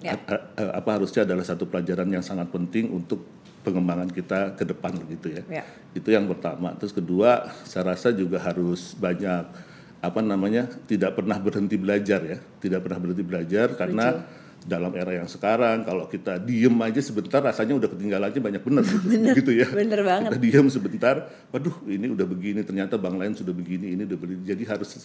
Ya. 0.00 0.16
Apa 0.56 0.96
harusnya 0.96 1.28
adalah 1.28 1.44
satu 1.44 1.68
pelajaran 1.68 2.08
yang 2.08 2.24
sangat 2.24 2.48
penting 2.48 2.88
untuk 2.88 3.20
pengembangan 3.60 4.08
kita 4.08 4.56
ke 4.56 4.64
depan 4.64 4.96
gitu 5.08 5.36
ya. 5.36 5.42
ya. 5.48 5.64
Itu 5.92 6.08
yang 6.12 6.28
pertama. 6.28 6.72
Terus 6.80 6.96
kedua, 6.96 7.52
saya 7.64 7.92
rasa 7.92 8.10
juga 8.12 8.40
harus 8.40 8.96
banyak 8.96 9.70
apa 10.00 10.20
namanya 10.24 10.64
tidak 10.88 11.12
pernah 11.12 11.36
berhenti 11.36 11.76
belajar 11.76 12.24
ya 12.24 12.38
tidak 12.56 12.88
pernah 12.88 12.98
berhenti 13.04 13.20
belajar 13.20 13.76
karena 13.76 14.24
dalam 14.60 14.92
era 14.92 15.12
yang 15.12 15.28
sekarang 15.28 15.84
kalau 15.84 16.04
kita 16.08 16.36
diem 16.40 16.72
aja 16.84 17.00
sebentar 17.00 17.40
rasanya 17.40 17.76
udah 17.80 17.88
ketinggalan 17.88 18.28
aja 18.28 18.40
banyak 18.40 18.62
bener 18.64 18.84
gitu, 18.84 19.08
bener, 19.12 19.34
gitu 19.36 19.52
ya 19.56 19.68
bener 19.68 20.00
banget 20.04 20.30
kita 20.32 20.40
diem 20.40 20.66
sebentar 20.72 21.16
waduh 21.52 21.76
ini 21.88 22.12
udah 22.12 22.26
begini 22.28 22.60
ternyata 22.64 22.96
bank 22.96 23.16
lain 23.16 23.32
sudah 23.36 23.52
begini 23.52 23.96
ini 23.96 24.08
udah 24.08 24.18
begini 24.20 24.40
jadi 24.44 24.62
harus 24.72 25.04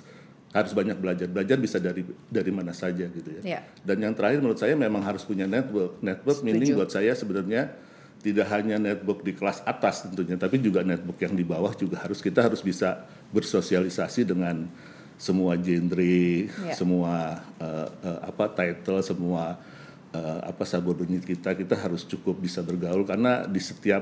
harus 0.56 0.72
banyak 0.72 0.96
belajar 0.96 1.28
belajar 1.28 1.60
bisa 1.60 1.78
dari 1.80 2.04
dari 2.32 2.52
mana 2.52 2.72
saja 2.72 3.08
gitu 3.12 3.30
ya, 3.40 3.42
ya. 3.44 3.60
dan 3.84 4.00
yang 4.00 4.16
terakhir 4.16 4.40
menurut 4.40 4.60
saya 4.60 4.80
memang 4.80 5.04
harus 5.04 5.28
punya 5.28 5.44
network 5.44 6.00
network 6.00 6.40
Setuju. 6.40 6.48
meaning 6.48 6.72
buat 6.76 6.92
saya 6.92 7.12
sebenarnya 7.12 7.76
tidak 8.26 8.50
hanya 8.50 8.82
network 8.82 9.22
di 9.22 9.38
kelas 9.38 9.62
atas 9.62 10.10
tentunya, 10.10 10.34
tapi 10.34 10.58
juga 10.58 10.82
network 10.82 11.22
yang 11.22 11.38
di 11.38 11.46
bawah 11.46 11.78
juga 11.78 12.02
harus 12.02 12.26
kita 12.26 12.42
harus 12.42 12.66
bisa 12.66 13.06
bersosialisasi 13.30 14.26
dengan 14.26 14.66
semua 15.14 15.54
genre, 15.62 16.50
ya. 16.50 16.74
semua 16.74 17.38
uh, 17.62 17.88
uh, 18.02 18.20
apa 18.26 18.50
title, 18.50 19.06
semua 19.06 19.62
uh, 20.10 20.40
apa 20.42 20.66
sabodonit 20.66 21.22
kita 21.22 21.54
kita 21.54 21.78
harus 21.78 22.02
cukup 22.02 22.42
bisa 22.42 22.66
bergaul 22.66 23.06
karena 23.06 23.46
di 23.46 23.62
setiap 23.62 24.02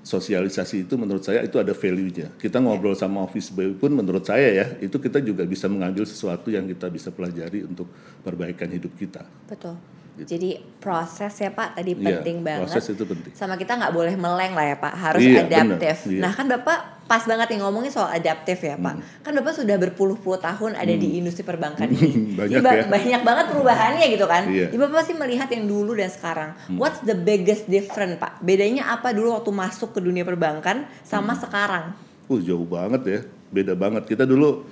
sosialisasi 0.00 0.88
itu 0.88 0.96
menurut 0.96 1.20
saya 1.20 1.44
itu 1.44 1.60
ada 1.60 1.76
value-nya. 1.76 2.32
Kita 2.40 2.64
ngobrol 2.64 2.96
ya. 2.96 3.04
sama 3.04 3.28
office 3.28 3.52
boy 3.52 3.76
pun 3.76 3.92
menurut 3.92 4.24
saya 4.24 4.64
ya, 4.64 4.66
itu 4.80 4.96
kita 4.96 5.20
juga 5.20 5.44
bisa 5.44 5.68
mengambil 5.68 6.08
sesuatu 6.08 6.48
yang 6.48 6.64
kita 6.64 6.88
bisa 6.88 7.12
pelajari 7.12 7.68
untuk 7.68 7.92
perbaikan 8.24 8.72
hidup 8.72 8.96
kita. 8.96 9.20
Betul. 9.44 9.76
Gitu. 10.18 10.34
Jadi 10.34 10.50
proses 10.82 11.30
ya 11.30 11.50
Pak 11.54 11.78
tadi 11.78 11.94
iya, 11.94 12.02
penting 12.02 12.42
banget. 12.42 12.66
Proses 12.66 12.90
itu 12.90 13.04
penting. 13.06 13.30
Sama 13.38 13.54
kita 13.54 13.78
nggak 13.78 13.94
boleh 13.94 14.14
meleng 14.18 14.50
lah 14.50 14.66
ya 14.66 14.76
Pak, 14.82 14.94
harus 14.98 15.22
iya, 15.22 15.46
adaptif. 15.46 16.10
Iya. 16.10 16.20
Nah 16.26 16.32
kan 16.34 16.50
Bapak 16.50 16.78
pas 17.08 17.22
banget 17.24 17.54
nih 17.54 17.58
ngomongin 17.62 17.88
soal 17.94 18.10
adaptif 18.10 18.58
ya 18.66 18.74
Pak. 18.74 18.94
Hmm. 18.98 19.22
Kan 19.22 19.32
Bapak 19.38 19.54
sudah 19.54 19.76
berpuluh-puluh 19.78 20.42
tahun 20.42 20.74
ada 20.74 20.90
hmm. 20.90 21.00
di 21.00 21.08
industri 21.22 21.46
perbankan 21.46 21.86
ini. 21.86 22.34
banyak 22.34 22.58
ba 22.58 22.70
ya. 22.74 22.84
Banyak 22.90 23.22
banget 23.22 23.44
perubahannya 23.54 24.06
gitu 24.10 24.26
kan. 24.26 24.42
Iya. 24.50 24.74
Jadi 24.74 24.78
Bapak 24.82 24.94
pasti 25.06 25.14
melihat 25.14 25.48
yang 25.54 25.64
dulu 25.70 25.94
dan 25.94 26.10
sekarang. 26.10 26.50
Hmm. 26.66 26.82
What's 26.82 26.98
the 27.06 27.14
biggest 27.14 27.70
difference 27.70 28.18
Pak? 28.18 28.42
Bedanya 28.42 28.90
apa 28.90 29.14
dulu 29.14 29.38
waktu 29.38 29.54
masuk 29.54 29.94
ke 29.94 30.02
dunia 30.02 30.26
perbankan 30.26 30.82
sama 31.06 31.38
hmm. 31.38 31.42
sekarang? 31.46 31.84
Uh 32.26 32.42
jauh 32.42 32.66
banget 32.66 33.02
ya, 33.06 33.20
beda 33.54 33.72
banget. 33.78 34.02
Kita 34.04 34.26
dulu 34.26 34.66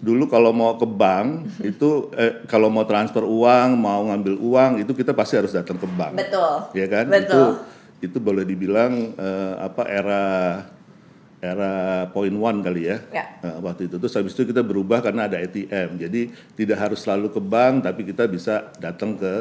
dulu 0.00 0.24
kalau 0.32 0.50
mau 0.50 0.80
ke 0.80 0.88
bank 0.88 1.60
itu 1.60 2.08
eh, 2.16 2.42
kalau 2.48 2.72
mau 2.72 2.88
transfer 2.88 3.20
uang 3.20 3.76
mau 3.76 4.08
ngambil 4.08 4.34
uang 4.40 4.72
itu 4.80 4.92
kita 4.96 5.12
pasti 5.12 5.36
harus 5.36 5.52
datang 5.52 5.76
ke 5.76 5.86
bank. 5.86 6.16
Betul. 6.16 6.52
Ya 6.72 6.86
kan? 6.88 7.06
Betul. 7.08 7.28
itu 7.28 7.42
itu 8.00 8.16
boleh 8.16 8.48
dibilang 8.48 9.12
eh, 9.14 9.54
apa 9.60 9.82
era 9.84 10.24
era 11.40 12.04
point 12.12 12.36
one 12.36 12.60
kali 12.60 12.84
ya, 12.84 13.00
ya. 13.08 13.24
Uh, 13.40 13.64
waktu 13.64 13.88
itu. 13.88 13.96
Terus 13.96 14.12
habis 14.12 14.36
itu 14.36 14.52
kita 14.52 14.60
berubah 14.60 15.00
karena 15.00 15.24
ada 15.24 15.40
ATM 15.40 15.96
jadi 15.96 16.28
tidak 16.52 16.76
harus 16.76 17.00
selalu 17.00 17.32
ke 17.32 17.40
bank 17.40 17.88
tapi 17.88 18.04
kita 18.04 18.28
bisa 18.28 18.68
datang 18.76 19.16
ke 19.16 19.40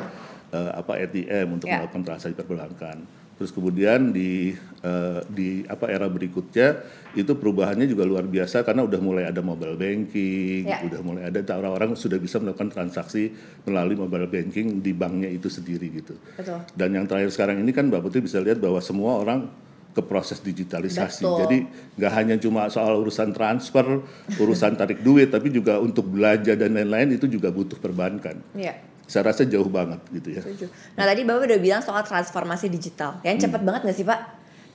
uh, 0.55 0.71
apa 0.79 0.95
ATM 0.95 1.59
untuk 1.59 1.67
ya. 1.67 1.83
melakukan 1.83 2.03
transaksi 2.07 2.39
perbankan 2.39 3.03
Terus 3.39 3.55
kemudian 3.55 4.11
di 4.11 4.51
uh, 4.83 5.23
di 5.31 5.63
apa 5.63 5.87
era 5.87 6.11
berikutnya 6.11 6.83
itu 7.15 7.39
perubahannya 7.39 7.87
juga 7.87 8.03
luar 8.03 8.27
biasa 8.27 8.67
karena 8.67 8.83
udah 8.83 8.99
mulai 8.99 9.31
ada 9.31 9.39
mobile 9.39 9.79
banking, 9.79 10.67
ya. 10.67 10.83
udah 10.83 10.99
mulai 10.99 11.31
ada 11.31 11.39
orang-orang 11.55 11.95
sudah 11.95 12.19
bisa 12.19 12.43
melakukan 12.43 12.67
transaksi 12.67 13.31
melalui 13.63 13.95
mobile 13.95 14.27
banking 14.27 14.83
di 14.83 14.91
banknya 14.91 15.31
itu 15.31 15.47
sendiri 15.47 15.87
gitu. 15.87 16.19
Betul. 16.35 16.67
Dan 16.75 16.99
yang 16.99 17.07
terakhir 17.07 17.31
sekarang 17.31 17.63
ini 17.63 17.71
kan 17.71 17.87
Mbak 17.87 18.11
Putri 18.11 18.19
bisa 18.19 18.43
lihat 18.43 18.59
bahwa 18.59 18.83
semua 18.83 19.23
orang 19.23 19.47
ke 19.95 20.03
proses 20.03 20.43
digitalisasi. 20.43 21.23
Betul. 21.23 21.39
Jadi 21.47 21.57
nggak 21.95 22.11
hanya 22.11 22.35
cuma 22.43 22.67
soal 22.67 22.99
urusan 22.99 23.31
transfer, 23.31 24.03
urusan 24.35 24.75
tarik 24.75 24.99
duit, 24.99 25.31
tapi 25.31 25.47
juga 25.47 25.79
untuk 25.79 26.11
belanja 26.11 26.59
dan 26.59 26.75
lain-lain 26.75 27.15
itu 27.15 27.31
juga 27.31 27.55
butuh 27.55 27.79
perbankan. 27.79 28.35
Ya 28.51 28.88
saya 29.09 29.33
rasa 29.33 29.41
jauh 29.49 29.65
banget 29.65 29.97
gitu 30.13 30.37
ya. 30.37 30.41
Setuju. 30.45 30.69
Nah 30.93 31.03
tadi 31.09 31.25
bapak 31.25 31.49
udah 31.49 31.59
bilang 31.59 31.81
soal 31.81 32.05
transformasi 32.05 32.69
digital, 32.69 33.17
yang 33.25 33.41
hmm. 33.41 33.43
cepat 33.49 33.61
banget 33.65 33.81
gak 33.89 33.97
sih 33.97 34.05
pak? 34.05 34.19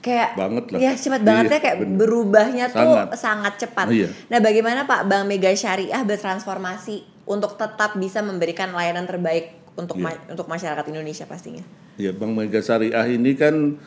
Kayak 0.03 0.31
banget 0.35 0.65
lah. 0.75 0.79
Ya 0.83 0.93
cepat 0.99 1.23
banget 1.23 1.45
iya, 1.47 1.55
ya 1.55 1.61
kayak 1.63 1.79
bener. 1.81 1.97
berubahnya 2.03 2.67
sangat. 2.69 3.07
tuh 3.15 3.21
sangat 3.23 3.55
cepat. 3.63 3.87
iya. 3.95 4.09
Nah 4.27 4.39
bagaimana 4.43 4.91
pak 4.91 5.07
Bank 5.07 5.25
Mega 5.31 5.55
Syariah 5.55 6.03
bertransformasi 6.03 7.25
untuk 7.31 7.55
tetap 7.55 7.95
bisa 7.97 8.21
memberikan 8.21 8.75
layanan 8.75 9.07
terbaik 9.07 9.55
untuk 9.79 10.03
iya. 10.03 10.19
ma 10.19 10.35
untuk 10.35 10.51
masyarakat 10.51 10.85
Indonesia 10.91 11.25
pastinya? 11.31 11.63
Ya 11.95 12.11
Bank 12.11 12.35
Mega 12.35 12.59
Syariah 12.59 13.07
ini 13.07 13.39
kan 13.39 13.79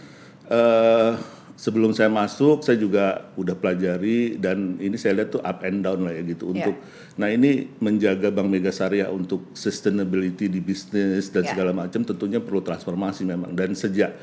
uh, 0.47 1.36
sebelum 1.57 1.89
saya 1.89 2.07
masuk 2.13 2.61
saya 2.61 2.77
juga 2.77 3.33
udah 3.33 3.57
pelajari 3.57 4.37
dan 4.37 4.77
ini 4.77 4.93
saya 4.93 5.17
lihat 5.17 5.33
tuh 5.33 5.41
up 5.41 5.65
and 5.65 5.81
down 5.81 6.05
lah 6.05 6.13
ya 6.13 6.21
gitu 6.21 6.53
yeah. 6.53 6.69
untuk 6.69 6.75
nah 7.17 7.33
ini 7.33 7.65
menjaga 7.81 8.29
Bank 8.29 8.47
Mega 8.47 8.69
Syariah 8.69 9.09
untuk 9.09 9.51
sustainability 9.57 10.47
di 10.53 10.61
bisnis 10.61 11.33
dan 11.33 11.43
yeah. 11.43 11.51
segala 11.51 11.73
macam 11.73 12.05
tentunya 12.05 12.37
perlu 12.37 12.61
transformasi 12.61 13.25
memang 13.25 13.57
dan 13.57 13.73
sejak 13.73 14.13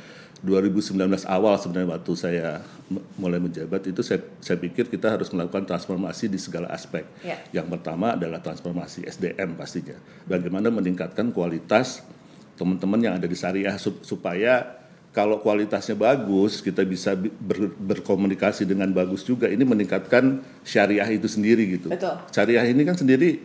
2019 0.45 1.25
awal 1.25 1.57
sebenarnya 1.57 1.89
waktu 1.99 2.13
saya 2.15 2.49
mulai 3.17 3.41
menjabat 3.41 3.81
itu 3.89 4.05
saya 4.05 4.21
saya 4.45 4.61
pikir 4.61 4.93
kita 4.93 5.17
harus 5.17 5.33
melakukan 5.33 5.65
transformasi 5.65 6.29
di 6.29 6.37
segala 6.37 6.69
aspek. 6.69 7.09
Yeah. 7.25 7.41
Yang 7.65 7.81
pertama 7.81 8.13
adalah 8.13 8.45
transformasi 8.45 9.09
SDM 9.09 9.57
pastinya. 9.57 9.97
Bagaimana 10.29 10.69
meningkatkan 10.69 11.33
kualitas 11.33 12.05
teman-teman 12.61 13.01
yang 13.01 13.15
ada 13.17 13.25
di 13.25 13.33
syariah 13.33 13.73
supaya 13.81 14.84
kalau 15.15 15.39
kualitasnya 15.39 15.95
bagus, 15.95 16.59
kita 16.59 16.83
bisa 16.83 17.15
ber, 17.15 17.71
berkomunikasi 17.71 18.67
dengan 18.67 18.91
bagus 18.91 19.23
juga. 19.23 19.47
Ini 19.47 19.63
meningkatkan 19.63 20.43
syariah 20.67 21.07
itu 21.07 21.31
sendiri 21.31 21.79
gitu. 21.79 21.87
Betul. 21.95 22.19
Syariah 22.35 22.67
ini 22.67 22.83
kan 22.83 22.99
sendiri 22.99 23.39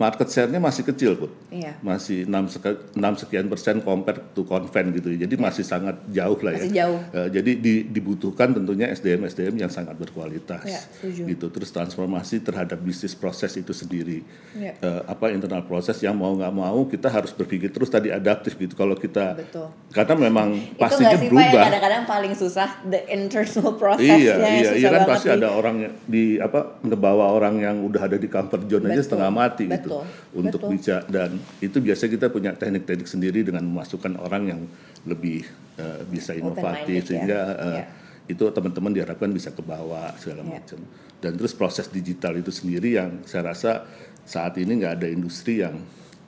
market 0.00 0.32
share-nya 0.32 0.56
masih 0.56 0.88
kecil, 0.88 1.12
Put. 1.20 1.28
Iya. 1.52 1.76
Masih 1.84 2.24
6, 2.24 2.56
sek 2.56 2.96
6 2.96 3.20
sekian 3.20 3.46
persen 3.52 3.84
compare 3.84 4.32
to 4.32 4.48
convent 4.48 4.96
gitu. 4.96 5.12
Jadi 5.12 5.36
iya. 5.36 5.44
masih 5.44 5.60
sangat 5.60 6.00
jauh 6.08 6.40
lah 6.40 6.56
ya. 6.56 6.64
Masih 6.64 6.72
jauh. 6.72 6.98
Uh, 7.12 7.28
jadi 7.28 7.52
di, 7.60 7.74
dibutuhkan 7.84 8.56
tentunya 8.56 8.88
SDM 8.88 9.28
SDM 9.28 9.60
yang 9.60 9.68
sangat 9.68 10.00
berkualitas. 10.00 10.64
Iya, 10.64 10.80
gitu. 11.04 11.52
Terus 11.52 11.68
transformasi 11.68 12.40
terhadap 12.40 12.80
bisnis 12.80 13.12
proses 13.12 13.52
itu 13.60 13.76
sendiri. 13.76 14.24
Iya. 14.56 14.72
Uh, 14.80 15.02
apa 15.04 15.28
internal 15.36 15.68
proses 15.68 16.00
yang 16.00 16.16
mau 16.16 16.32
nggak 16.32 16.54
mau 16.56 16.88
kita 16.88 17.12
harus 17.12 17.36
berpikir 17.36 17.68
terus 17.68 17.92
tadi 17.92 18.08
adaptif 18.08 18.56
gitu. 18.56 18.72
Kalau 18.72 18.96
kita 18.96 19.36
Betul. 19.36 19.68
karena 19.92 20.14
memang 20.16 20.56
pastinya 20.80 21.12
itu 21.12 21.28
berubah. 21.28 21.68
kadang-kadang 21.68 22.02
paling 22.08 22.32
susah 22.32 22.80
the 22.88 23.04
internal 23.12 23.76
process 23.80 24.08
Iya, 24.08 24.34
iya, 24.40 24.70
iya 24.80 24.88
kan 24.88 25.04
pasti 25.04 25.28
ada 25.28 25.52
orang 25.52 25.92
di 26.08 26.40
apa 26.40 26.80
ngebawa 26.80 27.36
orang 27.36 27.60
yang 27.60 27.76
udah 27.84 28.08
ada 28.08 28.16
di 28.16 28.28
comfort 28.30 28.64
zone 28.64 28.88
Betul. 28.88 28.96
aja 28.96 29.02
setengah 29.04 29.30
mati 29.30 29.64
Betul. 29.68 29.76
gitu 29.76 29.89
Betul. 29.90 30.04
untuk 30.38 30.60
Betul. 30.62 30.70
bicara 30.78 31.02
dan 31.10 31.30
itu 31.58 31.78
biasanya 31.82 32.10
kita 32.14 32.26
punya 32.30 32.50
teknik-teknik 32.54 33.08
sendiri 33.10 33.40
dengan 33.42 33.66
memasukkan 33.66 34.14
orang 34.22 34.42
yang 34.46 34.60
lebih 35.04 35.42
uh, 35.82 36.06
bisa 36.06 36.38
inovatif 36.38 37.02
ya. 37.02 37.06
sehingga 37.06 37.40
uh, 37.58 37.78
yeah. 37.82 37.86
itu 38.30 38.44
teman-teman 38.54 38.94
diharapkan 38.94 39.30
bisa 39.34 39.50
ke 39.50 39.62
bawah 39.64 40.14
segala 40.16 40.46
yeah. 40.46 40.52
macam 40.62 40.78
dan 41.18 41.32
terus 41.36 41.52
proses 41.52 41.90
digital 41.90 42.38
itu 42.38 42.54
sendiri 42.54 42.96
yang 42.96 43.26
saya 43.26 43.50
rasa 43.50 43.84
saat 44.22 44.56
ini 44.62 44.78
nggak 44.80 45.02
ada 45.02 45.08
industri 45.10 45.60
yang 45.60 45.76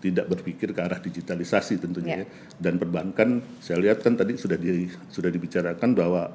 tidak 0.02 0.26
berpikir 0.26 0.74
ke 0.74 0.80
arah 0.82 0.98
digitalisasi 0.98 1.78
tentunya 1.78 2.26
yeah. 2.26 2.26
Ya. 2.26 2.58
dan 2.58 2.74
perbankan 2.82 3.38
saya 3.62 3.78
lihat 3.78 4.02
kan 4.02 4.18
tadi 4.18 4.34
sudah 4.34 4.58
di 4.58 4.90
sudah 5.14 5.30
dibicarakan 5.30 5.94
bahwa 5.94 6.26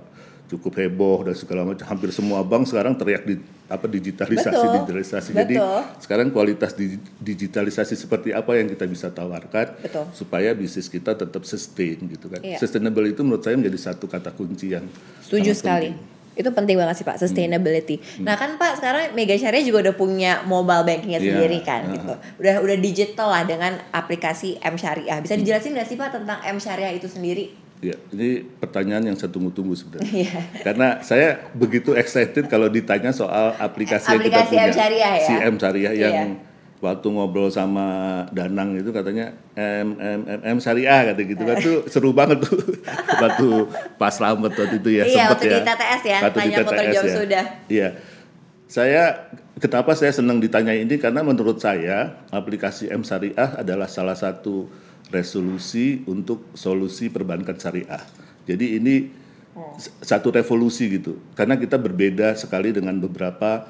cukup 0.48 0.80
heboh 0.80 1.28
dan 1.28 1.36
segala 1.36 1.68
macam 1.68 1.84
hampir 1.84 2.10
semua 2.16 2.40
bank 2.42 2.72
sekarang 2.72 2.96
teriak 2.96 3.28
di 3.28 3.36
apa 3.68 3.86
digitalisasi 3.86 4.56
Betul. 4.56 4.74
digitalisasi. 4.80 5.30
Betul. 5.36 5.42
Jadi 5.44 5.56
sekarang 6.00 6.28
kualitas 6.32 6.72
di, 6.74 6.96
digitalisasi 7.20 8.00
seperti 8.00 8.32
apa 8.32 8.56
yang 8.56 8.72
kita 8.72 8.88
bisa 8.88 9.12
tawarkan 9.12 9.76
Betul. 9.84 10.08
supaya 10.16 10.56
bisnis 10.56 10.88
kita 10.88 11.14
tetap 11.14 11.44
sustain 11.44 12.00
gitu 12.08 12.32
kan. 12.32 12.40
Iya. 12.40 12.58
Sustainable 12.64 13.04
itu 13.12 13.22
menurut 13.28 13.44
saya 13.44 13.60
menjadi 13.60 13.92
satu 13.92 14.08
kata 14.08 14.32
kunci 14.32 14.72
yang 14.72 14.88
Setuju 15.20 15.52
sekali. 15.52 15.92
penting. 15.92 16.16
Itu 16.38 16.54
penting 16.54 16.78
banget 16.78 17.02
sih 17.02 17.06
Pak, 17.06 17.18
sustainability. 17.18 17.98
Nah 18.22 18.38
kan 18.38 18.62
Pak 18.62 18.78
sekarang 18.78 19.18
Mega 19.18 19.34
Syariah 19.34 19.66
juga 19.66 19.90
udah 19.90 19.96
punya 19.98 20.46
mobile 20.46 20.86
bankingnya 20.86 21.18
Iya, 21.18 21.34
sendiri 21.34 21.60
kan, 21.66 21.90
uh-huh. 21.90 21.96
gitu. 21.98 22.14
Udah 22.38 22.56
udah 22.62 22.78
digital 22.78 23.28
lah 23.34 23.44
dengan 23.44 23.82
aplikasi 23.90 24.62
M 24.62 24.78
Syariah. 24.78 25.18
Bisa 25.18 25.34
dijelasin 25.34 25.74
nggak 25.74 25.90
sih 25.90 25.98
Pak 25.98 26.14
tentang 26.14 26.38
M 26.46 26.62
Syariah 26.62 26.94
itu 26.94 27.10
sendiri? 27.10 27.67
Ya, 27.78 27.94
ini 28.10 28.42
pertanyaan 28.58 29.06
yang 29.06 29.14
saya 29.14 29.30
tunggu-tunggu 29.30 29.78
sebenarnya. 29.78 30.10
Iya. 30.10 30.40
Karena 30.66 30.88
saya 31.06 31.46
begitu 31.54 31.94
excited 31.94 32.50
kalau 32.50 32.66
ditanya 32.68 33.14
soal 33.14 33.54
aplikasi, 33.54 34.18
yang 34.18 34.26
kita 34.26 34.42
Aplikasi 34.42 34.54
punya. 34.54 34.66
M 34.66 34.74
Syariah 34.74 35.14
ya? 35.14 35.26
Si 35.26 35.34
M 35.38 35.56
Syariah 35.56 35.94
yang 35.94 36.14
Iya. 36.34 36.46
waktu 36.78 37.08
ngobrol 37.10 37.50
sama 37.50 37.86
Danang 38.34 38.78
itu 38.78 38.90
katanya 38.90 39.30
M 39.54 39.94
M 39.94 40.22
M, 40.26 40.40
M 40.42 40.58
Syariah 40.58 41.14
kata 41.14 41.22
gitu 41.22 41.42
kan 41.42 41.58
tuh 41.58 41.86
seru 41.86 42.14
banget 42.14 42.42
tuh 42.42 42.58
waktu 43.24 43.48
pas 43.98 44.10
selamat 44.10 44.58
waktu 44.58 44.78
itu 44.78 44.90
ya 44.94 45.04
Iya, 45.06 45.14
sempet 45.14 45.30
waktu 45.38 45.46
di 45.46 45.60
TTS 45.62 46.02
ya, 46.02 46.18
Waktu 46.26 46.38
tanya 46.38 46.58
motor 46.58 46.76
jauh 46.82 47.06
ya. 47.06 47.14
sudah. 47.14 47.44
Iya. 47.70 47.90
Saya 48.66 49.04
kenapa 49.58 49.94
saya 49.94 50.12
senang 50.12 50.42
ditanya 50.42 50.74
ini 50.74 50.98
karena 50.98 51.22
menurut 51.22 51.62
saya 51.62 52.26
aplikasi 52.34 52.90
M 52.90 53.02
Syariah 53.02 53.54
adalah 53.54 53.86
salah 53.86 54.18
satu 54.18 54.66
resolusi 55.08 56.04
untuk 56.08 56.52
solusi 56.54 57.08
perbankan 57.08 57.56
syariah. 57.56 58.04
Jadi 58.48 58.80
ini 58.80 58.96
satu 60.04 60.30
revolusi 60.30 60.88
gitu. 60.92 61.18
Karena 61.34 61.58
kita 61.58 61.80
berbeda 61.80 62.38
sekali 62.38 62.76
dengan 62.76 62.98
beberapa 63.02 63.66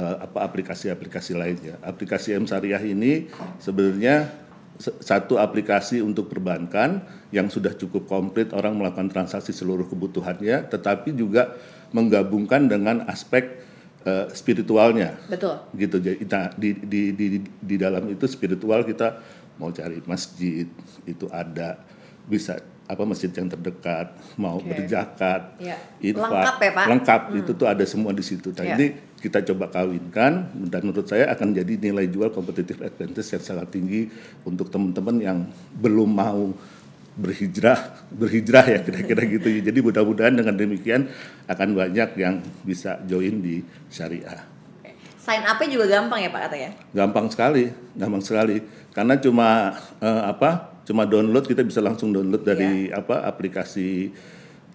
eh, 0.00 0.16
apa 0.24 0.42
aplikasi-aplikasi 0.44 1.32
lainnya. 1.36 1.78
Aplikasi 1.84 2.34
M 2.34 2.44
Syariah 2.48 2.82
ini 2.82 3.30
sebenarnya 3.62 4.32
satu 4.80 5.36
aplikasi 5.36 6.00
untuk 6.00 6.32
perbankan 6.32 7.04
yang 7.36 7.52
sudah 7.52 7.76
cukup 7.76 8.08
komplit 8.08 8.56
orang 8.56 8.80
melakukan 8.80 9.12
transaksi 9.12 9.52
seluruh 9.52 9.84
kebutuhannya, 9.84 10.72
tetapi 10.72 11.12
juga 11.12 11.52
menggabungkan 11.92 12.64
dengan 12.64 13.04
aspek 13.04 13.60
eh, 14.06 14.26
spiritualnya 14.32 15.18
Betul. 15.28 15.60
gitu 15.76 15.96
jadi 16.00 16.16
nah, 16.24 16.48
di, 16.54 16.70
di, 16.76 17.02
di, 17.12 17.26
di, 17.36 17.38
di 17.42 17.76
dalam 17.76 18.08
itu 18.08 18.24
spiritual 18.30 18.86
kita 18.86 19.20
mau 19.60 19.68
cari 19.68 20.00
masjid 20.08 20.64
itu 21.04 21.28
ada. 21.28 21.76
Bisa 22.24 22.56
apa 22.90 23.06
masjid 23.06 23.30
yang 23.30 23.46
terdekat 23.46 24.10
mau 24.34 24.58
Oke. 24.58 24.66
berzakat 24.66 25.54
Iya. 25.62 25.76
infak, 26.02 26.26
Lengkap 26.26 26.56
ya, 26.58 26.70
Pak? 26.74 26.86
lengkap 26.90 27.20
itu 27.38 27.52
tuh 27.54 27.68
ada 27.70 27.84
semua 27.86 28.10
di 28.10 28.24
situ. 28.26 28.50
Nah 28.50 28.66
ini 28.74 28.86
kita 29.22 29.46
coba 29.46 29.70
kawinkan 29.70 30.50
dan 30.66 30.80
menurut 30.82 31.06
saya 31.06 31.30
akan 31.30 31.54
jadi 31.54 31.78
nilai 31.78 32.10
jual 32.10 32.34
competitive 32.34 32.82
advantage 32.82 33.30
yang 33.30 33.44
sangat 33.44 33.70
tinggi 33.70 34.10
untuk 34.42 34.72
teman-teman 34.74 35.16
yang 35.22 35.38
belum 35.78 36.10
mau 36.10 36.50
berhijrah 37.14 38.10
berhijrah 38.10 38.64
ya 38.66 38.78
kira-kira 38.82 39.22
gitu. 39.38 39.46
Jadi 39.62 39.78
mudah-mudahan 39.78 40.34
dengan 40.34 40.54
demikian 40.58 41.06
akan 41.46 41.68
banyak 41.78 42.10
yang 42.18 42.42
bisa 42.66 42.98
join 43.06 43.38
di 43.38 43.62
syariah 43.86 44.40
Sign 45.20 45.44
up-nya 45.44 45.68
juga 45.68 45.86
gampang 45.86 46.16
ya 46.18 46.30
Pak 46.30 46.42
katanya? 46.48 46.70
gampang 46.90 47.28
sekali 47.28 47.68
gampang 47.92 48.24
sekali. 48.24 48.56
Karena 48.90 49.14
cuma 49.16 49.48
eh, 50.00 50.22
apa 50.24 50.80
cuma 50.82 51.04
download 51.04 51.44
kita 51.44 51.60
bisa 51.60 51.78
langsung 51.78 52.10
download 52.10 52.40
dari 52.40 52.88
apa 52.90 53.22
aplikasi 53.22 54.10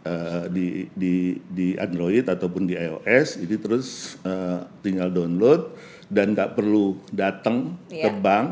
eh, 0.01 0.43
di 0.47 0.85
di 0.93 1.13
di 1.43 1.73
Android 1.75 2.23
ataupun 2.23 2.63
di 2.63 2.77
iOS. 2.77 3.41
Ini 3.41 3.55
terus 3.57 4.15
eh, 4.21 4.61
tinggal 4.79 5.09
download 5.09 5.73
dan 6.07 6.31
nggak 6.31 6.53
perlu 6.53 7.01
datang 7.09 7.73
ke 7.89 8.05
Iya. 8.05 8.13
bank. 8.13 8.47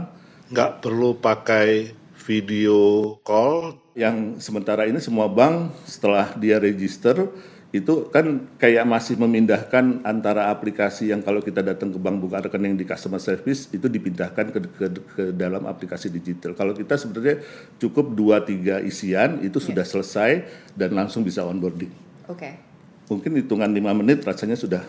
Nggak 0.50 0.72
perlu 0.82 1.14
pakai 1.16 1.94
video 2.24 2.80
call. 3.22 3.78
Yang 3.94 4.42
sementara 4.42 4.90
ini 4.90 4.98
semua 4.98 5.30
bank 5.30 5.70
setelah 5.86 6.34
dia 6.34 6.58
register 6.58 7.30
itu 7.74 8.06
kan 8.14 8.54
kayak 8.62 8.86
masih 8.86 9.18
memindahkan 9.18 10.06
antara 10.06 10.54
aplikasi 10.54 11.10
yang 11.10 11.26
kalau 11.26 11.42
kita 11.42 11.66
datang 11.66 11.90
ke 11.90 11.98
bank 11.98 12.22
buka 12.22 12.46
rekening 12.46 12.78
di 12.78 12.86
customer 12.86 13.18
service 13.18 13.66
itu 13.74 13.90
dipindahkan 13.90 14.54
ke, 14.54 14.60
ke, 14.62 14.86
ke 14.94 15.24
dalam 15.34 15.66
aplikasi 15.66 16.14
digital. 16.14 16.54
Kalau 16.54 16.78
kita 16.78 17.02
sebenarnya 17.02 17.42
cukup 17.82 18.14
dua 18.14 18.46
tiga 18.46 18.78
isian 18.78 19.42
itu 19.42 19.58
sudah 19.58 19.82
selesai 19.82 20.46
dan 20.78 20.94
langsung 20.94 21.26
bisa 21.26 21.42
onboarding. 21.42 21.90
Oke. 22.30 22.62
Mungkin 23.10 23.42
hitungan 23.42 23.74
lima 23.74 23.90
menit 23.98 24.22
rasanya 24.22 24.54
sudah 24.54 24.86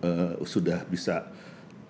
eh, 0.00 0.32
sudah 0.48 0.88
bisa 0.88 1.28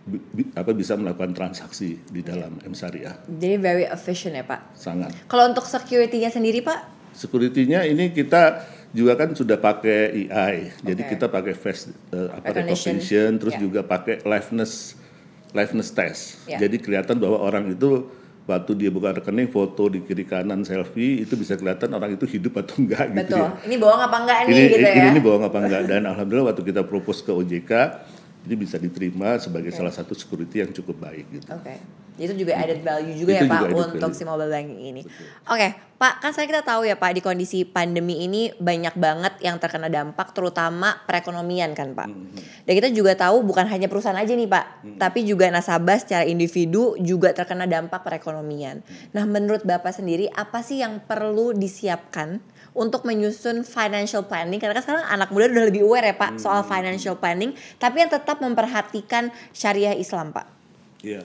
bi- 0.03 0.27
bi- 0.43 0.51
apa 0.59 0.75
bisa 0.75 0.99
melakukan 0.99 1.39
transaksi 1.39 2.03
di 2.03 2.19
dalam 2.27 2.59
M 2.67 2.75
Syariah 2.75 3.15
Jadi 3.31 3.63
very 3.63 3.87
efficient 3.87 4.35
ya 4.35 4.43
Pak. 4.43 4.75
sangat. 4.75 5.15
Kalau 5.31 5.47
untuk 5.47 5.71
security-nya 5.71 6.35
sendiri 6.35 6.67
Pak? 6.67 7.15
Security-nya 7.15 7.87
ini 7.87 8.11
kita 8.11 8.67
juga 8.93 9.17
kan 9.17 9.33
sudah 9.33 9.57
pakai 9.57 10.29
AI. 10.29 10.71
Jadi 10.79 11.03
Oke. 11.03 11.11
kita 11.11 11.27
pakai 11.27 11.53
face 11.53 11.89
eh, 12.11 12.29
apa 12.29 12.53
Recognition. 12.53 13.01
recognition, 13.01 13.31
terus 13.37 13.55
Ya. 13.57 13.61
juga 13.61 13.81
pakai 13.83 14.21
liveness 14.21 14.95
liveness 15.51 15.91
test. 15.91 16.23
Ya. 16.45 16.57
Jadi 16.59 16.77
kelihatan 16.77 17.17
bahwa 17.17 17.37
orang 17.39 17.69
itu 17.69 18.09
waktu 18.43 18.73
dia 18.75 18.91
buka 18.91 19.15
rekening 19.15 19.47
foto 19.47 19.87
di 19.87 20.03
kiri 20.03 20.25
kanan 20.25 20.61
selfie 20.61 21.23
itu 21.23 21.37
bisa 21.37 21.55
kelihatan 21.55 21.93
orang 21.93 22.13
itu 22.13 22.27
hidup 22.27 22.59
atau 22.59 22.75
enggak 22.77 23.07
gitu 23.09 23.33
Betul. 23.33 23.39
ya. 23.39 23.49
Ini 23.65 23.77
bohong 23.79 24.03
apa 24.03 24.17
enggak 24.19 24.39
nih 24.43 24.51
Ini 24.51 24.63
gitu 24.63 24.77
ini, 24.77 24.89
ya? 24.89 25.05
ini 25.09 25.21
bohong 25.21 25.45
apa 25.45 25.59
enggak 25.59 25.83
dan 25.87 26.03
alhamdulillah 26.05 26.47
waktu 26.51 26.63
kita 26.65 26.83
propose 26.83 27.21
ke 27.21 27.31
OJK 27.31 27.73
ini 28.43 28.55
bisa 28.59 28.77
diterima 28.79 29.39
sebagai 29.39 29.71
salah 29.71 29.95
satu 29.95 30.19
security 30.19 30.63
yang 30.67 30.71
cukup 30.75 30.99
baik 30.99 31.27
gitu. 31.31 31.47
Oke. 31.55 31.79
Itu 32.21 32.37
juga 32.37 32.53
added 32.61 32.85
value 32.85 33.17
juga 33.17 33.41
Itu 33.41 33.47
ya 33.47 33.49
Pak 33.49 33.61
juga 33.73 33.77
untuk 33.89 34.13
value. 34.13 34.19
si 34.21 34.23
mobile 34.29 34.53
banking 34.53 34.81
ini. 34.85 35.03
Oke, 35.49 35.69
Pak, 35.97 36.21
kan 36.21 36.31
saya 36.37 36.45
kita 36.45 36.61
tahu 36.61 36.85
ya 36.85 37.01
Pak 37.01 37.17
di 37.17 37.21
kondisi 37.25 37.65
pandemi 37.65 38.21
ini 38.29 38.53
banyak 38.53 38.93
banget 39.01 39.35
yang 39.41 39.57
terkena 39.57 39.89
dampak 39.89 40.37
terutama 40.37 41.01
perekonomian 41.09 41.73
kan 41.73 41.97
Pak. 41.97 42.13
Mm-hmm. 42.13 42.69
Dan 42.69 42.73
kita 42.77 42.89
juga 42.93 43.17
tahu 43.17 43.41
bukan 43.49 43.65
hanya 43.65 43.89
perusahaan 43.89 44.19
aja 44.19 44.37
nih 44.37 44.45
Pak, 44.45 44.65
tapi 45.01 45.25
juga 45.25 45.49
nasabah 45.49 45.97
secara 45.97 46.29
individu 46.29 47.01
juga 47.01 47.33
terkena 47.33 47.65
dampak 47.65 48.05
perekonomian. 48.05 48.85
Nah, 49.17 49.25
menurut 49.25 49.65
Bapak 49.65 49.97
sendiri 49.97 50.29
apa 50.37 50.61
sih 50.61 50.85
yang 50.85 51.01
perlu 51.01 51.57
disiapkan 51.57 52.45
untuk 52.73 53.05
menyusun 53.05 53.69
financial 53.69 54.25
planning 54.25 54.57
karena 54.57 54.73
kan 54.81 54.85
sekarang 54.85 55.05
anak 55.05 55.29
muda 55.29 55.53
udah 55.53 55.67
lebih 55.69 55.85
aware 55.85 56.09
ya 56.09 56.17
Pak 56.17 56.41
soal 56.41 56.65
financial 56.65 57.21
planning 57.21 57.53
tapi 57.77 58.01
yang 58.01 58.09
tetap 58.09 58.41
memperhatikan 58.41 59.29
syariah 59.53 59.93
Islam 59.93 60.33
Pak. 60.33 60.47
Iya. 61.05 61.25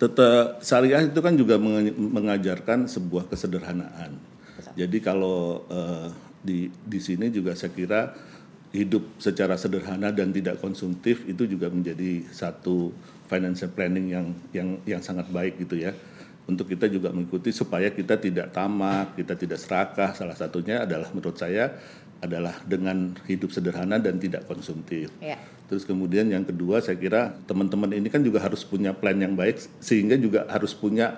Tetap 0.00 0.64
syariah 0.64 1.08
itu 1.08 1.20
kan 1.20 1.36
juga 1.36 1.60
menga- 1.60 1.96
mengajarkan 1.96 2.88
sebuah 2.88 3.28
kesederhanaan. 3.28 4.16
Jadi 4.76 4.98
kalau 5.00 5.64
eh, 5.68 6.08
di 6.40 6.72
di 6.72 6.98
sini 7.00 7.28
juga 7.28 7.52
saya 7.52 7.72
kira 7.72 8.12
hidup 8.70 9.18
secara 9.18 9.58
sederhana 9.58 10.14
dan 10.14 10.30
tidak 10.30 10.62
konsumtif 10.62 11.26
itu 11.26 11.42
juga 11.44 11.66
menjadi 11.68 12.22
satu 12.30 12.94
financial 13.26 13.70
planning 13.74 14.06
yang 14.14 14.26
yang 14.54 14.68
yang 14.86 15.02
sangat 15.02 15.26
baik 15.28 15.58
gitu 15.58 15.78
ya. 15.80 15.92
Untuk 16.48 16.72
kita 16.72 16.90
juga 16.90 17.12
mengikuti 17.14 17.52
supaya 17.54 17.92
kita 17.92 18.16
tidak 18.16 18.50
tamak, 18.54 19.14
kita 19.18 19.36
tidak 19.36 19.58
serakah. 19.60 20.16
Salah 20.16 20.34
satunya 20.34 20.82
adalah 20.82 21.08
menurut 21.12 21.36
saya 21.38 21.76
adalah 22.20 22.52
dengan 22.68 23.16
hidup 23.24 23.48
sederhana 23.48 23.96
dan 23.96 24.20
tidak 24.20 24.44
konsumtif. 24.44 25.08
Ya. 25.24 25.40
Terus 25.70 25.86
kemudian 25.86 26.26
yang 26.28 26.42
kedua 26.44 26.82
saya 26.82 26.98
kira 26.98 27.32
teman-teman 27.46 27.94
ini 27.94 28.10
kan 28.10 28.20
juga 28.20 28.42
harus 28.42 28.66
punya 28.66 28.92
plan 28.92 29.16
yang 29.16 29.38
baik 29.38 29.62
sehingga 29.78 30.18
juga 30.18 30.44
harus 30.50 30.74
punya 30.74 31.16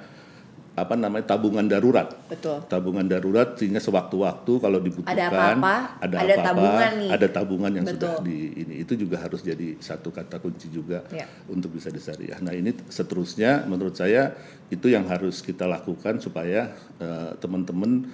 apa 0.73 0.97
namanya 0.97 1.37
tabungan 1.37 1.69
darurat. 1.69 2.09
Betul. 2.33 2.65
Tabungan 2.65 3.05
darurat 3.05 3.61
sehingga 3.61 3.77
sewaktu-waktu 3.77 4.53
kalau 4.57 4.81
dibutuhkan 4.81 5.13
Ada 5.13 5.29
apa-apa, 5.29 5.75
ada, 6.01 6.17
ada 6.17 6.33
apa-apa, 6.33 6.47
tabungan 6.49 6.93
nih. 6.97 7.11
ada 7.13 7.27
tabungan 7.29 7.73
yang 7.77 7.85
Betul. 7.85 7.97
sudah 8.01 8.15
di 8.25 8.39
ini 8.57 8.75
itu 8.81 8.93
juga 8.97 9.17
harus 9.21 9.45
jadi 9.45 9.77
satu 9.77 10.09
kata 10.09 10.41
kunci 10.41 10.73
juga 10.73 11.05
Ya. 11.13 11.29
untuk 11.53 11.77
bisa 11.77 11.93
disyariah. 11.93 12.41
Nah, 12.41 12.57
ini 12.57 12.73
seterusnya 12.89 13.69
menurut 13.69 13.93
saya 13.93 14.33
itu 14.73 14.89
yang 14.89 15.05
harus 15.13 15.45
kita 15.45 15.69
lakukan 15.69 16.17
supaya 16.25 16.73
eh, 16.97 17.31
teman-teman 17.37 18.09